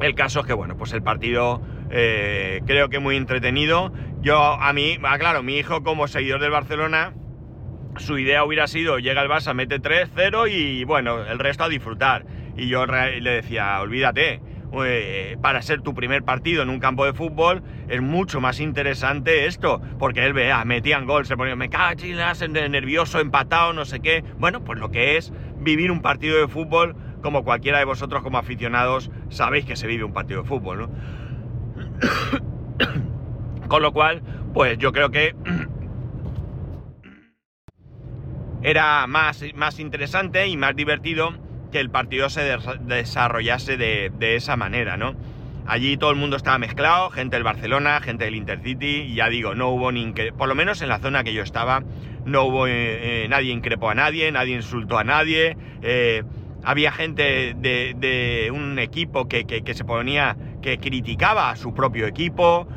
El 0.00 0.14
caso 0.14 0.40
es 0.40 0.46
que 0.46 0.52
bueno, 0.52 0.76
pues 0.76 0.92
el 0.92 1.02
partido 1.02 1.62
eh, 1.90 2.60
creo 2.66 2.88
que 2.88 2.98
muy 2.98 3.16
entretenido. 3.16 3.92
Yo 4.20 4.38
a 4.38 4.72
mí, 4.72 4.98
ah, 5.02 5.18
claro, 5.18 5.42
mi 5.42 5.56
hijo 5.56 5.82
como 5.82 6.08
seguidor 6.08 6.40
del 6.40 6.50
Barcelona, 6.50 7.14
su 7.96 8.18
idea 8.18 8.44
hubiera 8.44 8.66
sido 8.66 8.98
llega 8.98 9.22
el 9.22 9.28
Barça, 9.28 9.54
mete 9.54 9.80
3-0 9.80 10.50
y 10.50 10.84
bueno, 10.84 11.24
el 11.24 11.38
resto 11.38 11.64
a 11.64 11.68
disfrutar. 11.68 12.24
Y 12.56 12.68
yo 12.68 12.86
le 12.86 13.30
decía, 13.30 13.80
olvídate, 13.80 14.40
eh, 14.84 15.36
para 15.42 15.60
ser 15.60 15.82
tu 15.82 15.92
primer 15.94 16.22
partido 16.22 16.62
en 16.62 16.70
un 16.70 16.78
campo 16.78 17.04
de 17.04 17.12
fútbol, 17.12 17.62
es 17.88 18.00
mucho 18.00 18.40
más 18.40 18.58
interesante 18.58 19.44
esto, 19.46 19.82
porque 19.98 20.24
él 20.24 20.32
vea, 20.32 20.64
metían 20.64 21.04
gol, 21.06 21.26
se 21.26 21.36
ponía, 21.36 21.56
me 21.56 21.68
nervioso, 22.70 23.20
empatado, 23.20 23.74
no 23.74 23.84
sé 23.84 24.00
qué. 24.00 24.24
Bueno, 24.38 24.64
pues 24.64 24.78
lo 24.78 24.90
que 24.90 25.18
es 25.18 25.30
vivir 25.58 25.90
un 25.90 26.00
partido 26.00 26.38
de 26.38 26.48
fútbol, 26.48 26.96
como 27.22 27.44
cualquiera 27.44 27.78
de 27.78 27.84
vosotros 27.84 28.22
como 28.22 28.38
aficionados 28.38 29.10
sabéis 29.28 29.64
que 29.64 29.76
se 29.76 29.86
vive 29.86 30.04
un 30.04 30.12
partido 30.12 30.42
de 30.42 30.48
fútbol, 30.48 30.78
¿no? 30.78 30.88
Con 33.68 33.82
lo 33.82 33.92
cual, 33.92 34.22
pues 34.54 34.78
yo 34.78 34.92
creo 34.92 35.10
que 35.10 35.34
era 38.62 39.06
más, 39.06 39.44
más 39.54 39.78
interesante 39.78 40.46
y 40.46 40.56
más 40.56 40.74
divertido 40.74 41.34
que 41.72 41.80
el 41.80 41.90
partido 41.90 42.30
se 42.30 42.56
desarrollase 42.82 43.76
de, 43.76 44.36
esa 44.36 44.56
manera, 44.56 44.96
¿no? 44.96 45.14
Allí 45.66 45.96
todo 45.96 46.10
el 46.10 46.16
mundo 46.16 46.36
estaba 46.36 46.58
mezclado, 46.58 47.10
gente 47.10 47.36
del 47.36 47.44
Barcelona, 47.44 48.00
gente 48.00 48.24
del 48.24 48.34
Intercity, 48.34 49.02
y 49.02 49.14
ya 49.14 49.28
digo, 49.28 49.54
no 49.54 49.70
hubo 49.70 49.90
ni... 49.90 50.12
Por 50.36 50.48
lo 50.48 50.54
menos 50.54 50.82
en 50.82 50.88
la 50.88 50.98
zona 50.98 51.24
que 51.24 51.32
yo 51.32 51.42
estaba, 51.42 51.82
no 52.24 52.44
hubo... 52.44 52.66
Eh, 52.66 53.24
eh, 53.24 53.28
nadie 53.28 53.52
increpó 53.52 53.90
a 53.90 53.94
nadie, 53.94 54.30
nadie 54.30 54.54
insultó 54.54 54.98
a 54.98 55.04
nadie, 55.04 55.56
eh, 55.82 56.24
había 56.64 56.92
gente 56.92 57.54
de, 57.56 58.50
un 58.52 58.78
equipo 58.78 59.28
que, 59.28 59.44
que, 59.46 59.74
se 59.74 59.84
ponía... 59.84 60.36
que 60.60 60.78
criticaba 60.78 61.50
a 61.50 61.56
su 61.56 61.74
propio 61.74 62.06
equipo. 62.06 62.68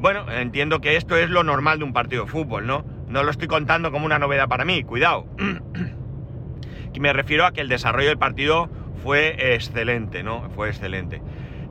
bueno, 0.00 0.30
entiendo 0.32 0.80
que 0.80 0.96
esto 0.96 1.16
es 1.16 1.28
lo 1.28 1.44
normal 1.44 1.78
de 1.78 1.84
un 1.84 1.92
partido 1.92 2.24
de 2.24 2.30
fútbol, 2.30 2.66
¿no? 2.66 2.84
No 3.08 3.22
lo 3.22 3.30
estoy 3.30 3.48
contando 3.48 3.90
como 3.90 4.06
una 4.06 4.18
novedad 4.18 4.48
para 4.48 4.64
mí, 4.64 4.84
cuidado. 4.84 5.26
me 6.98 7.12
refiero 7.12 7.46
a 7.46 7.52
que 7.52 7.60
el 7.60 7.68
desarrollo 7.68 8.08
del 8.08 8.18
partido 8.18 8.68
fue 9.02 9.54
excelente, 9.54 10.22
¿no? 10.22 10.50
Fue 10.50 10.68
excelente. 10.68 11.22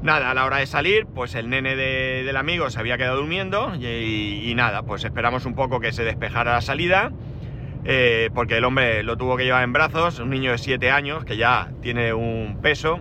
Nada, 0.01 0.31
a 0.31 0.33
la 0.33 0.45
hora 0.45 0.57
de 0.57 0.67
salir, 0.67 1.07
pues 1.07 1.33
el 1.33 1.49
nene 1.49 1.75
del 1.75 2.37
amigo 2.37 2.69
se 2.69 2.79
había 2.79 2.97
quedado 2.97 3.17
durmiendo 3.17 3.73
y, 3.75 4.53
nada, 4.55 4.83
pues 4.83 5.03
esperamos 5.03 5.45
un 5.45 5.55
poco 5.55 5.79
que 5.79 5.91
se 5.91 6.03
despejara 6.03 6.53
la 6.53 6.61
salida, 6.61 7.11
eh, 7.83 8.29
porque 8.33 8.57
el 8.57 8.63
hombre 8.63 9.01
lo 9.03 9.17
tuvo 9.17 9.37
que 9.37 9.43
llevar 9.43 9.63
en 9.63 9.73
brazos, 9.73 10.19
un 10.19 10.29
niño 10.29 10.51
de 10.51 10.59
7 10.59 10.91
años 10.91 11.25
que 11.25 11.35
ya 11.35 11.71
tiene 11.81 12.13
un 12.13 12.59
peso. 12.61 12.99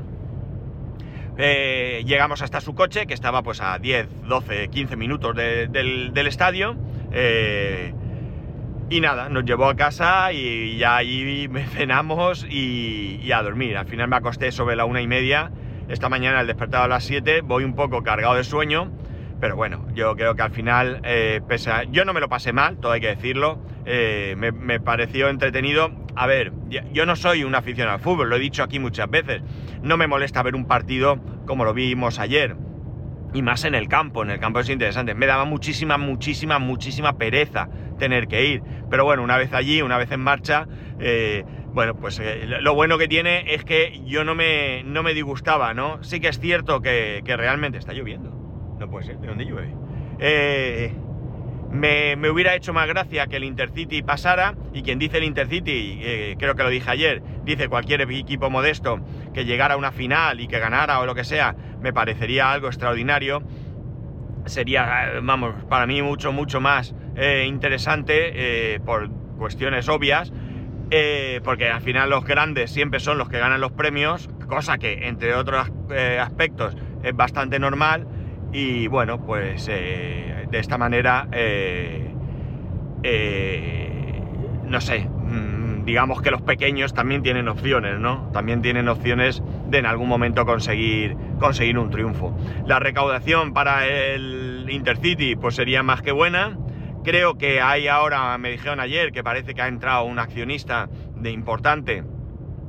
Eh, 1.38 2.02
llegamos 2.06 2.40
hasta 2.40 2.62
su 2.62 2.74
coche, 2.74 3.06
que 3.06 3.12
estaba 3.12 3.42
pues 3.42 3.60
a 3.60 3.78
10, 3.78 4.22
12, 4.26 4.68
15 4.68 4.96
minutos 4.96 5.36
del, 5.36 6.26
estadio. 6.26 6.76
Eh, 7.12 7.92
y 8.88 9.00
nada, 9.00 9.28
nos 9.28 9.44
llevó 9.44 9.68
a 9.68 9.74
casa 9.74 10.32
y 10.32 10.76
ya 10.76 11.00
me 11.50 11.66
cenamos 11.66 12.46
y, 12.48 13.30
a 13.32 13.42
dormir. 13.42 13.76
Al 13.76 13.86
final 13.86 14.08
me 14.08 14.16
acosté 14.16 14.52
sobre 14.52 14.76
la 14.76 14.84
una 14.84 15.00
y 15.00 15.08
media. 15.08 15.50
Esta 15.88 16.08
mañana 16.08 16.40
al 16.40 16.46
despertar 16.46 16.82
a 16.82 16.88
las 16.88 17.04
7 17.04 17.40
voy 17.40 17.64
un 17.64 17.74
poco 17.74 18.02
cargado 18.02 18.34
de 18.34 18.44
sueño. 18.44 18.92
Pero 19.40 19.56
bueno, 19.56 19.86
yo 19.94 20.14
creo 20.16 20.34
que 20.34 20.42
al 20.42 20.50
final, 20.50 21.00
eh, 21.04 21.40
pese 21.46 21.70
yo 21.90 22.04
no 22.04 22.14
me 22.14 22.20
lo 22.20 22.28
pasé 22.28 22.52
mal, 22.52 22.78
todo 22.78 22.92
hay 22.92 23.00
que 23.00 23.08
decirlo. 23.08 23.58
Eh, 23.84 24.34
me, 24.38 24.52
me, 24.52 24.80
pareció 24.80 25.28
entretenido. 25.28 25.90
A 26.14 26.26
ver, 26.26 26.52
yo 26.92 27.04
no 27.04 27.16
soy 27.16 27.44
un 27.44 27.54
aficionado 27.54 27.96
al 27.96 28.00
fútbol, 28.00 28.30
lo 28.30 28.36
he 28.36 28.40
dicho 28.40 28.62
aquí 28.62 28.78
muchas 28.78 29.10
veces. 29.10 29.42
No 29.82 29.96
me 29.96 30.06
molesta 30.06 30.42
ver 30.42 30.54
un 30.54 30.66
partido 30.66 31.20
como 31.44 31.64
lo 31.64 31.74
vimos 31.74 32.18
ayer 32.18 32.56
y 33.36 33.42
más 33.42 33.64
en 33.64 33.74
el 33.74 33.88
campo, 33.88 34.22
en 34.22 34.30
el 34.30 34.38
campo 34.38 34.60
es 34.60 34.68
interesante. 34.70 35.14
Me 35.14 35.26
daba 35.26 35.44
muchísima, 35.44 35.98
muchísima, 35.98 36.58
muchísima 36.58 37.18
pereza 37.18 37.68
tener 37.98 38.28
que 38.28 38.46
ir. 38.46 38.62
Pero 38.90 39.04
bueno, 39.04 39.22
una 39.22 39.36
vez 39.36 39.52
allí, 39.52 39.82
una 39.82 39.98
vez 39.98 40.10
en 40.12 40.20
marcha, 40.20 40.66
eh, 40.98 41.44
bueno, 41.76 41.94
pues 41.94 42.18
eh, 42.20 42.46
lo 42.46 42.74
bueno 42.74 42.96
que 42.96 43.06
tiene 43.06 43.52
es 43.52 43.62
que 43.62 44.00
yo 44.06 44.24
no 44.24 44.34
me, 44.34 44.82
no 44.84 45.02
me 45.02 45.12
disgustaba, 45.12 45.74
¿no? 45.74 46.02
Sí 46.02 46.20
que 46.20 46.28
es 46.28 46.38
cierto 46.38 46.80
que, 46.80 47.22
realmente 47.26 47.76
está 47.76 47.92
lloviendo. 47.92 48.30
No 48.78 48.88
puede 48.88 49.04
ser, 49.04 49.18
¿de 49.18 49.26
dónde 49.26 49.44
llueve? 49.44 49.74
Eh, 50.18 50.94
me, 51.70 52.30
hubiera 52.30 52.54
hecho 52.54 52.72
más 52.72 52.88
gracia 52.88 53.26
que 53.26 53.36
el 53.36 53.44
Intercity 53.44 54.02
pasara, 54.02 54.54
y 54.72 54.82
quien 54.82 54.98
dice 54.98 55.18
el 55.18 55.24
Intercity, 55.24 55.98
eh, 56.00 56.36
creo 56.38 56.54
que 56.54 56.62
lo 56.62 56.70
dije 56.70 56.90
ayer, 56.90 57.22
dice 57.44 57.68
cualquier 57.68 58.00
equipo 58.00 58.48
modesto 58.48 59.00
que 59.34 59.44
llegara 59.44 59.74
a 59.74 59.76
una 59.76 59.92
final 59.92 60.40
y 60.40 60.48
que 60.48 60.58
ganara 60.58 61.00
o 61.00 61.04
lo 61.04 61.14
que 61.14 61.24
sea, 61.24 61.54
me 61.80 61.92
parecería 61.92 62.52
algo 62.52 62.68
extraordinario. 62.68 63.42
Sería, 64.46 65.20
vamos, 65.22 65.54
para 65.68 65.86
mí 65.86 66.00
mucho, 66.00 66.32
mucho 66.32 66.60
más 66.60 66.94
eh, 67.16 67.46
interesante 67.48 68.32
eh, 68.34 68.80
por 68.80 69.10
cuestiones 69.38 69.88
obvias, 69.88 70.32
porque 71.42 71.68
al 71.68 71.80
final 71.80 72.10
los 72.10 72.24
grandes 72.24 72.70
siempre 72.70 73.00
son 73.00 73.18
los 73.18 73.28
que 73.28 73.38
ganan 73.38 73.60
los 73.60 73.72
premios, 73.72 74.28
cosa 74.48 74.78
que 74.78 75.08
entre 75.08 75.34
otros 75.34 75.68
aspectos 76.20 76.76
es 77.02 77.14
bastante 77.14 77.58
normal 77.58 78.06
y 78.52 78.86
bueno, 78.86 79.18
pues 79.18 79.66
eh, 79.70 80.46
de 80.50 80.58
esta 80.58 80.78
manera, 80.78 81.28
eh, 81.32 82.10
eh, 83.02 84.22
no 84.64 84.80
sé, 84.80 85.00
mm, 85.00 85.84
digamos 85.84 86.22
que 86.22 86.30
los 86.30 86.42
pequeños 86.42 86.94
también 86.94 87.22
tienen 87.22 87.48
opciones, 87.48 87.98
¿no? 87.98 88.30
También 88.32 88.62
tienen 88.62 88.88
opciones 88.88 89.42
de 89.68 89.78
en 89.78 89.86
algún 89.86 90.08
momento 90.08 90.46
conseguir, 90.46 91.16
conseguir 91.38 91.78
un 91.78 91.90
triunfo. 91.90 92.34
La 92.64 92.78
recaudación 92.78 93.52
para 93.52 93.86
el 93.86 94.66
Intercity 94.70 95.36
pues 95.36 95.54
sería 95.54 95.82
más 95.82 96.02
que 96.02 96.12
buena. 96.12 96.56
Creo 97.06 97.38
que 97.38 97.60
hay 97.60 97.86
ahora, 97.86 98.36
me 98.36 98.50
dijeron 98.50 98.80
ayer, 98.80 99.12
que 99.12 99.22
parece 99.22 99.54
que 99.54 99.62
ha 99.62 99.68
entrado 99.68 100.02
un 100.06 100.18
accionista 100.18 100.88
de 101.14 101.30
importante 101.30 102.02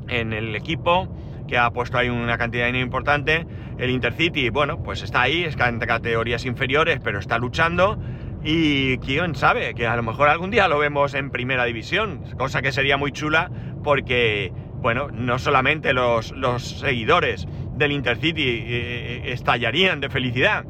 en 0.10 0.32
el 0.32 0.56
equipo 0.56 1.08
que 1.48 1.58
ha 1.58 1.72
puesto 1.72 1.98
ahí 1.98 2.10
una 2.10 2.38
cantidad 2.38 2.65
de 2.65 2.67
dinero 2.67 2.86
importante. 2.86 3.48
El 3.79 3.89
Intercity, 3.89 4.51
bueno, 4.51 4.84
pues 4.84 5.01
está 5.01 5.24
ahí, 5.24 5.44
está 5.44 5.67
en 5.70 5.79
categorías 5.79 6.46
inferiores, 6.46 7.00
pero 7.03 7.17
está 7.17 7.39
luchando. 7.39 7.98
Y 8.44 9.00
quién 9.00 9.34
sabe, 9.34 9.74
que 9.74 9.88
a 9.88 9.96
lo 9.96 10.03
mejor 10.03 10.29
algún 10.29 10.51
día 10.51 10.67
lo 10.67 10.77
vemos 10.77 11.15
en 11.15 11.32
primera 11.32 11.65
división, 11.65 12.22
cosa 12.38 12.62
que 12.62 12.72
sería 12.72 12.96
muy 12.96 13.12
chula 13.12 13.50
porque, 13.84 14.51
bueno, 14.75 15.08
no 15.10 15.39
solamente 15.39 15.94
los, 15.94 16.32
seguidores 16.79 17.48
del 17.75 17.91
Intercity 17.91 18.44
eh, 18.44 18.65
eh, 18.67 19.22
estallarían 19.32 20.00
de 20.00 20.10
felicidad, 20.10 20.63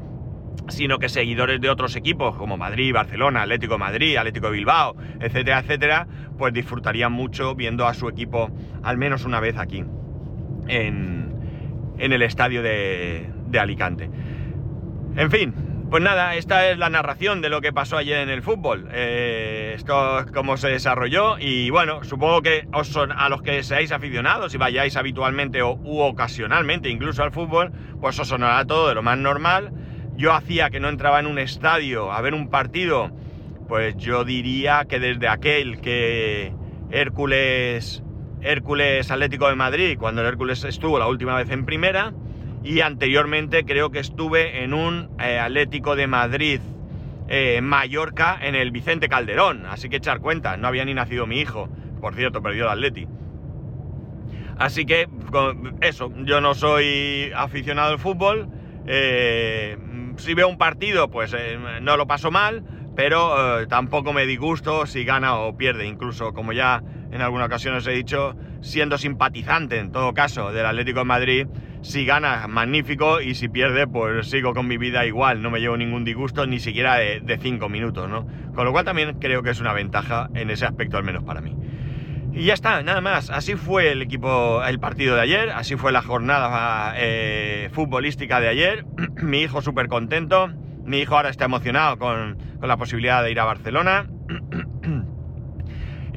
sino 0.69 0.99
que 0.99 1.09
seguidores 1.09 1.61
de 1.61 1.69
otros 1.69 1.95
equipos 1.95 2.35
como 2.35 2.57
Madrid, 2.57 2.93
Barcelona, 2.93 3.43
Atlético 3.43 3.77
Madrid, 3.77 4.17
Atlético 4.17 4.49
Bilbao, 4.49 4.95
etcétera, 5.19 5.59
etcétera, 5.59 6.07
pues 6.37 6.53
disfrutarían 6.53 7.11
mucho 7.11 7.55
viendo 7.55 7.87
a 7.87 7.93
su 7.93 8.09
equipo 8.09 8.51
al 8.83 8.97
menos 8.97 9.25
una 9.25 9.39
vez 9.39 9.57
aquí 9.57 9.83
en, 10.67 11.33
el 11.97 12.21
estadio 12.21 12.61
de, 12.61 13.29
Alicante. 13.59 14.09
En 15.15 15.31
fin, 15.31 15.53
pues 15.89 16.03
nada, 16.03 16.35
esta 16.35 16.69
es 16.69 16.77
la 16.77 16.89
narración 16.89 17.41
de 17.41 17.49
lo 17.49 17.59
que 17.59 17.73
pasó 17.73 17.97
ayer 17.97 18.19
en 18.19 18.29
el 18.29 18.43
fútbol. 18.43 18.87
Eh, 18.91 19.73
esto 19.75 20.19
es 20.19 20.25
cómo 20.27 20.57
se 20.57 20.67
desarrolló 20.67 21.39
y 21.39 21.69
bueno, 21.71 22.03
supongo 22.03 22.41
que 22.41 22.67
os 22.73 22.87
son, 22.87 23.11
a 23.11 23.29
los 23.29 23.41
que 23.41 23.63
seáis 23.63 23.91
aficionados 23.91 24.53
y 24.53 24.57
vayáis 24.57 24.95
habitualmente 24.95 25.61
o 25.61 25.73
u 25.73 26.01
ocasionalmente 26.01 26.89
incluso 26.89 27.23
al 27.23 27.31
fútbol, 27.31 27.71
pues 27.99 28.19
os 28.19 28.27
sonará 28.27 28.65
todo 28.65 28.89
de 28.89 28.95
lo 28.95 29.01
más 29.01 29.17
normal. 29.17 29.71
Yo 30.17 30.33
hacía 30.33 30.71
que 30.71 30.79
no 30.79 30.89
entraba 30.89 31.19
en 31.19 31.27
un 31.27 31.37
estadio 31.37 32.11
a 32.11 32.19
ver 32.21 32.33
un 32.33 32.49
partido, 32.49 33.11
pues 33.67 33.95
yo 33.97 34.23
diría 34.23 34.85
que 34.89 34.99
desde 34.99 35.27
aquel 35.27 35.79
que 35.79 36.51
Hércules 36.89 38.01
Hércules 38.41 39.11
Atlético 39.11 39.47
de 39.47 39.55
Madrid, 39.55 39.97
cuando 39.99 40.21
el 40.21 40.27
Hércules 40.27 40.63
estuvo 40.63 40.97
la 40.97 41.07
última 41.07 41.35
vez 41.35 41.51
en 41.51 41.65
primera, 41.65 42.13
y 42.63 42.81
anteriormente 42.81 43.63
creo 43.63 43.91
que 43.91 43.99
estuve 43.99 44.63
en 44.63 44.73
un 44.73 45.09
eh, 45.19 45.37
Atlético 45.37 45.95
de 45.95 46.07
Madrid 46.07 46.61
eh, 47.27 47.61
Mallorca 47.61 48.39
en 48.41 48.55
el 48.55 48.71
Vicente 48.71 49.09
Calderón, 49.09 49.67
así 49.67 49.87
que 49.87 49.97
echar 49.97 50.19
cuenta, 50.19 50.57
no 50.57 50.67
había 50.67 50.83
ni 50.85 50.95
nacido 50.95 51.27
mi 51.27 51.39
hijo, 51.39 51.69
por 52.01 52.15
cierto, 52.15 52.41
perdió 52.41 52.63
el 52.63 52.69
Atleti. 52.71 53.07
Así 54.57 54.85
que 54.85 55.07
eso, 55.81 56.11
yo 56.23 56.41
no 56.41 56.55
soy 56.55 57.31
aficionado 57.35 57.91
al 57.91 57.99
fútbol, 57.99 58.49
eh, 58.87 59.77
si 60.17 60.33
veo 60.33 60.47
un 60.47 60.57
partido 60.57 61.09
pues 61.09 61.35
no 61.81 61.97
lo 61.97 62.07
paso 62.07 62.31
mal, 62.31 62.63
pero 62.95 63.67
tampoco 63.67 64.13
me 64.13 64.25
disgusto 64.25 64.85
si 64.85 65.03
gana 65.03 65.35
o 65.35 65.55
pierde, 65.55 65.85
incluso 65.85 66.33
como 66.33 66.53
ya 66.53 66.83
en 67.11 67.21
alguna 67.21 67.45
ocasión 67.45 67.75
os 67.75 67.87
he 67.87 67.91
dicho, 67.91 68.35
siendo 68.61 68.97
simpatizante 68.97 69.79
en 69.79 69.91
todo 69.91 70.13
caso 70.13 70.51
del 70.51 70.65
Atlético 70.65 70.99
de 70.99 71.05
Madrid, 71.05 71.47
si 71.81 72.05
gana, 72.05 72.47
magnífico, 72.47 73.21
y 73.21 73.35
si 73.35 73.47
pierde, 73.47 73.87
pues 73.87 74.29
sigo 74.29 74.53
con 74.53 74.67
mi 74.67 74.77
vida 74.77 75.05
igual, 75.05 75.41
no 75.41 75.49
me 75.49 75.59
llevo 75.59 75.77
ningún 75.77 76.03
disgusto, 76.03 76.45
ni 76.45 76.59
siquiera 76.59 76.95
de, 76.95 77.39
cinco 77.41 77.69
minutos, 77.69 78.09
¿no? 78.09 78.27
Con 78.53 78.65
lo 78.65 78.71
cual 78.71 78.83
también 78.83 79.19
creo 79.19 79.43
que 79.43 79.51
es 79.51 79.59
una 79.61 79.73
ventaja 79.73 80.29
en 80.33 80.49
ese 80.49 80.65
aspecto, 80.65 80.97
al 80.97 81.03
menos 81.03 81.23
para 81.23 81.39
mí. 81.39 81.55
Y 82.37 82.43
ya 82.43 82.53
está, 82.53 82.83
nada 82.83 83.01
más. 83.01 83.31
Así 83.31 83.55
fue 83.55 83.91
el 83.91 84.03
equipo, 84.03 84.63
el 84.63 84.79
partido 84.79 85.15
de 85.15 85.21
ayer, 85.21 85.49
así 85.49 85.75
fue 85.75 85.91
la 85.91 86.03
jornada 86.03 86.93
eh, 86.95 87.69
futbolística 87.73 88.39
de 88.39 88.47
ayer. 88.47 88.85
mi 89.23 89.41
hijo 89.41 89.63
súper 89.63 89.87
contento, 89.87 90.49
mi 90.85 90.99
hijo 90.99 91.15
ahora 91.15 91.29
está 91.29 91.45
emocionado 91.45 91.97
con, 91.97 92.37
con 92.59 92.67
la 92.67 92.77
posibilidad 92.77 93.23
de 93.23 93.31
ir 93.31 93.39
a 93.39 93.45
Barcelona. 93.45 94.07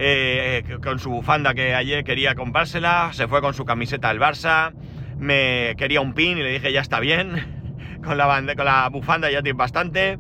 Eh, 0.03 0.65
con 0.83 0.99
su 0.99 1.11
bufanda 1.11 1.53
que 1.53 1.75
ayer 1.75 2.05
quería 2.05 2.35
comprársela, 2.35 3.11
se 3.13 3.29
fue 3.29 3.43
con 3.43 3.53
su 3.53 3.67
camiseta 3.67 4.09
del 4.09 4.19
Barça, 4.19 4.73
me 5.19 5.75
quería 5.77 6.01
un 6.01 6.15
pin 6.15 6.39
y 6.39 6.43
le 6.43 6.53
dije 6.53 6.73
ya 6.73 6.81
está 6.81 7.01
bien, 7.01 7.35
con 8.03 8.17
la, 8.17 8.43
con 8.57 8.65
la 8.65 8.89
bufanda 8.89 9.31
ya 9.31 9.43
tiene 9.43 9.59
bastante. 9.59 10.19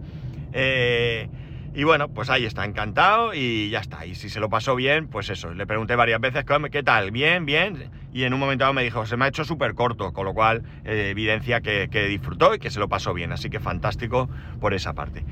Eh, 0.52 1.30
y 1.74 1.84
bueno, 1.84 2.08
pues 2.08 2.30
ahí 2.30 2.44
está, 2.44 2.64
encantado 2.64 3.34
y 3.34 3.70
ya 3.70 3.80
está. 3.80 4.06
Y 4.06 4.14
si 4.14 4.28
se 4.28 4.40
lo 4.40 4.48
pasó 4.48 4.74
bien, 4.74 5.08
pues 5.08 5.30
eso, 5.30 5.54
le 5.54 5.66
pregunté 5.66 5.96
varias 5.96 6.20
veces, 6.20 6.44
¿qué 6.70 6.82
tal? 6.82 7.10
Bien, 7.10 7.46
bien. 7.46 7.90
Y 8.12 8.24
en 8.24 8.34
un 8.34 8.40
momento 8.40 8.72
me 8.72 8.82
dijo, 8.82 9.06
se 9.06 9.16
me 9.16 9.24
ha 9.24 9.28
hecho 9.28 9.44
súper 9.44 9.74
corto, 9.74 10.12
con 10.12 10.24
lo 10.24 10.34
cual 10.34 10.62
eh, 10.84 11.10
evidencia 11.10 11.60
que, 11.60 11.88
que 11.90 12.06
disfrutó 12.06 12.54
y 12.54 12.58
que 12.58 12.70
se 12.70 12.80
lo 12.80 12.88
pasó 12.88 13.14
bien. 13.14 13.32
Así 13.32 13.50
que 13.50 13.60
fantástico 13.60 14.28
por 14.60 14.74
esa 14.74 14.94
parte. 14.94 15.24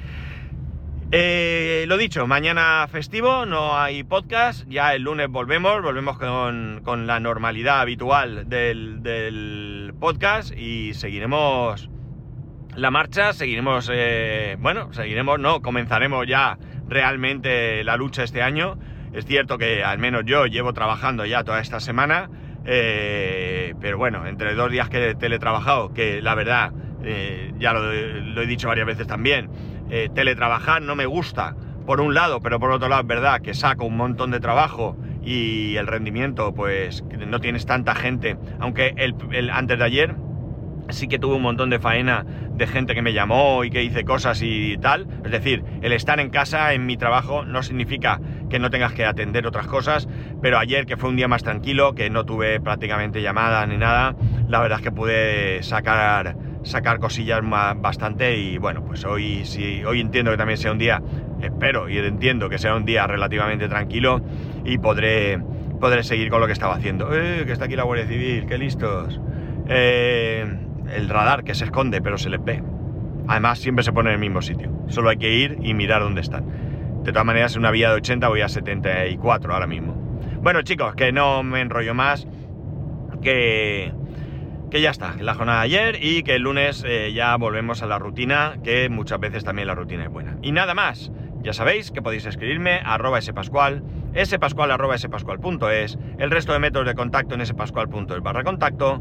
Eh, 1.11 1.87
lo 1.89 1.97
dicho, 1.97 2.27
mañana 2.27 2.87
festivo, 2.93 3.47
no 3.47 3.79
hay 3.79 4.05
podcast, 4.05 4.69
ya 4.69 4.95
el 4.95 5.05
lunes 5.05 5.31
volvemos, 5.31 5.81
volvemos 5.81 6.19
con, 6.19 7.07
la 7.07 7.19
normalidad 7.19 7.81
habitual 7.81 8.47
del, 8.47 9.95
podcast 9.99 10.55
y 10.55 10.93
seguiremos 10.93 11.89
la 12.79 12.93
marcha, 12.93 13.33
seguiremos, 13.33 13.91
eh, 13.93 14.57
bueno, 14.61 14.93
seguiremos, 14.93 15.41
no, 15.41 15.63
comenzaremos 15.63 16.27
ya 16.29 16.59
realmente 16.89 17.83
la 17.83 17.97
lucha 17.97 18.23
este 18.23 18.41
año. 18.41 18.79
Es 19.13 19.27
cierto 19.27 19.59
que 19.59 19.83
al 19.83 19.99
menos 19.99 20.23
yo 20.25 20.47
llevo 20.47 20.73
trabajando 20.73 21.27
ya 21.27 21.43
toda 21.43 21.61
esta 21.61 21.81
semana, 21.81 22.31
eh, 22.65 23.75
pero 23.81 23.99
bueno, 23.99 24.27
entre 24.27 24.55
dos 24.55 24.71
días 24.71 24.89
que 24.89 25.11
he 25.11 25.15
teletrabajado, 25.17 25.93
que 25.93 26.23
la 26.23 26.37
verdad, 26.37 26.73
ya 27.59 27.73
lo 27.73 28.43
he 28.43 28.47
dicho 28.47 28.69
varias 28.69 28.87
veces 28.87 29.07
también, 29.07 29.51
eh, 29.91 30.09
teletrabajar 30.15 30.81
no 30.83 30.95
me 30.95 31.07
gusta, 31.07 31.57
por 31.85 32.01
un 32.01 32.15
lado, 32.15 32.41
pero 32.41 32.61
por 32.61 32.71
otro 32.71 32.89
lado 32.89 33.01
es 33.01 33.09
verdad 33.09 33.41
que 33.41 33.55
saco 33.55 33.87
un 33.87 33.97
montón 33.97 34.31
de 34.31 34.41
trabajo 34.41 34.97
y 35.23 35.77
el 35.77 35.87
rendimiento, 35.87 36.55
pues 36.55 37.03
no 37.03 37.41
tienes 37.41 37.65
tanta 37.67 37.95
gente. 37.95 38.37
Aunque 38.61 38.93
el, 38.97 39.51
antes 39.51 39.79
de 39.79 39.85
ayer 39.85 40.15
sí 40.91 41.09
que 41.09 41.19
tuve 41.19 41.37
un 41.37 41.43
montón 41.43 41.71
de 41.71 41.79
faena 41.79 42.25
de 42.51 42.67
gente 42.67 42.95
que 42.95 43.03
me 43.03 43.13
llamó 43.13 43.65
y 43.65 43.71
que 43.71 43.83
hice 43.83 44.05
cosas 44.05 44.41
y 44.43 44.77
tal. 44.79 45.07
Es 45.25 45.31
decir, 45.31 45.65
el 45.83 45.93
estar 45.93 46.21
en 46.21 46.31
casa 46.31 46.73
en 46.73 46.87
mi 46.87 46.97
trabajo 46.97 47.45
no 47.45 47.63
significa 47.63 48.21
que 48.51 48.59
no 48.59 48.71
tengas 48.71 48.93
que 48.93 49.05
atender 49.05 49.47
otras 49.47 49.67
cosas, 49.67 50.09
pero 50.43 50.59
ayer 50.59 50.87
que 50.87 50.97
fue 50.97 51.11
un 51.11 51.17
día 51.17 51.29
más 51.29 51.43
tranquilo, 51.43 51.95
que 51.95 52.11
no 52.11 52.25
tuve 52.25 52.61
prácticamente 52.61 53.23
llamada 53.23 53.67
ni 53.67 53.77
nada, 53.77 54.17
la 54.49 54.61
verdad 54.61 54.79
es 54.79 54.85
que 54.85 54.93
pude 54.93 55.63
sacar 55.63 56.37
sacar 56.65 56.99
cosillas 56.99 57.41
bastante 57.77 58.37
y 58.37 58.59
bueno, 58.59 58.85
pues 58.85 59.05
hoy 59.05 59.45
sí, 59.45 59.83
hoy 59.85 60.01
entiendo 60.01 60.31
que 60.31 60.37
también 60.37 60.59
sea 60.59 60.73
un 60.73 60.79
día, 60.79 61.01
espero 61.41 61.89
y 61.89 61.99
entiendo 61.99 62.49
que 62.49 62.59
sea 62.59 62.75
un 62.75 62.85
día 62.85 63.07
relativamente 63.07 63.69
tranquilo 63.69 64.21
y 64.65 64.79
podré, 64.79 65.39
podré 65.81 66.03
seguir 66.03 66.29
con 66.29 66.41
lo 66.41 66.47
que 66.47 66.53
estaba 66.53 66.75
haciendo. 66.75 67.09
¡Eh, 67.15 67.45
que 67.47 67.53
está 67.53 67.67
aquí 67.67 67.77
la 67.77 67.85
Guardia 67.85 68.07
Civil! 68.07 68.47
¡Qué 68.47 68.59
listos! 68.59 69.21
Eh, 69.69 70.47
el 70.95 71.09
radar 71.09 71.45
que 71.45 71.55
se 71.55 71.65
esconde, 71.65 72.01
pero 72.01 72.19
se 72.19 72.31
les 72.31 72.43
ve. 72.43 72.63
Además, 73.27 73.59
siempre 73.59 73.85
se 73.85 73.93
pone 73.93 74.11
en 74.11 74.15
el 74.15 74.21
mismo 74.21 74.43
sitio. 74.43 74.71
Solo 74.89 75.11
hay 75.11 75.19
que 75.19 75.35
ir 75.35 75.59
y 75.63 75.75
mirar 75.75 76.03
dónde 76.03 76.21
están. 76.21 76.45
De 77.05 77.13
todas 77.13 77.27
maneras, 77.27 77.55
en 77.55 77.61
una 77.61 77.71
vía 77.71 77.91
de 77.91 77.97
80 77.97 78.29
voy 78.29 78.41
a 78.41 78.49
74 78.49 79.53
ahora 79.53 79.67
mismo. 79.67 79.95
Bueno, 80.43 80.63
chicos, 80.63 80.95
que 80.95 81.13
no 81.13 81.43
me 81.43 81.61
enrollo 81.61 81.95
más. 81.95 82.27
Que 83.23 83.93
que 84.71 84.81
ya 84.81 84.91
está, 84.91 85.15
la 85.19 85.35
jornada 85.35 85.61
de 85.61 85.65
ayer 85.65 85.99
y 86.03 86.23
que 86.23 86.35
el 86.35 86.43
lunes 86.43 86.85
eh, 86.87 87.13
ya 87.15 87.37
volvemos 87.37 87.83
a 87.83 87.87
la 87.87 87.99
rutina, 87.99 88.59
que 88.63 88.89
muchas 88.89 89.19
veces 89.19 89.45
también 89.45 89.67
la 89.69 89.75
rutina 89.75 90.05
es 90.05 90.11
buena. 90.11 90.37
Y 90.43 90.53
nada 90.53 90.75
más, 90.75 91.11
Ya 91.41 91.53
sabéis 91.53 91.93
que 91.93 92.03
podéis 92.03 92.27
escribirme 92.27 92.81
a 92.81 92.95
arroba 92.95 93.21
spascual, 93.21 93.85
spascual 94.25 94.73
arroba 94.73 94.99
spascual.es, 94.99 95.97
el 96.19 96.31
resto 96.33 96.53
de 96.53 96.59
métodos 96.59 96.87
de 96.89 96.95
contacto 96.95 97.37
en 97.37 97.47
spascual.es 97.47 98.21
barra 98.23 98.43
contacto. 98.43 99.01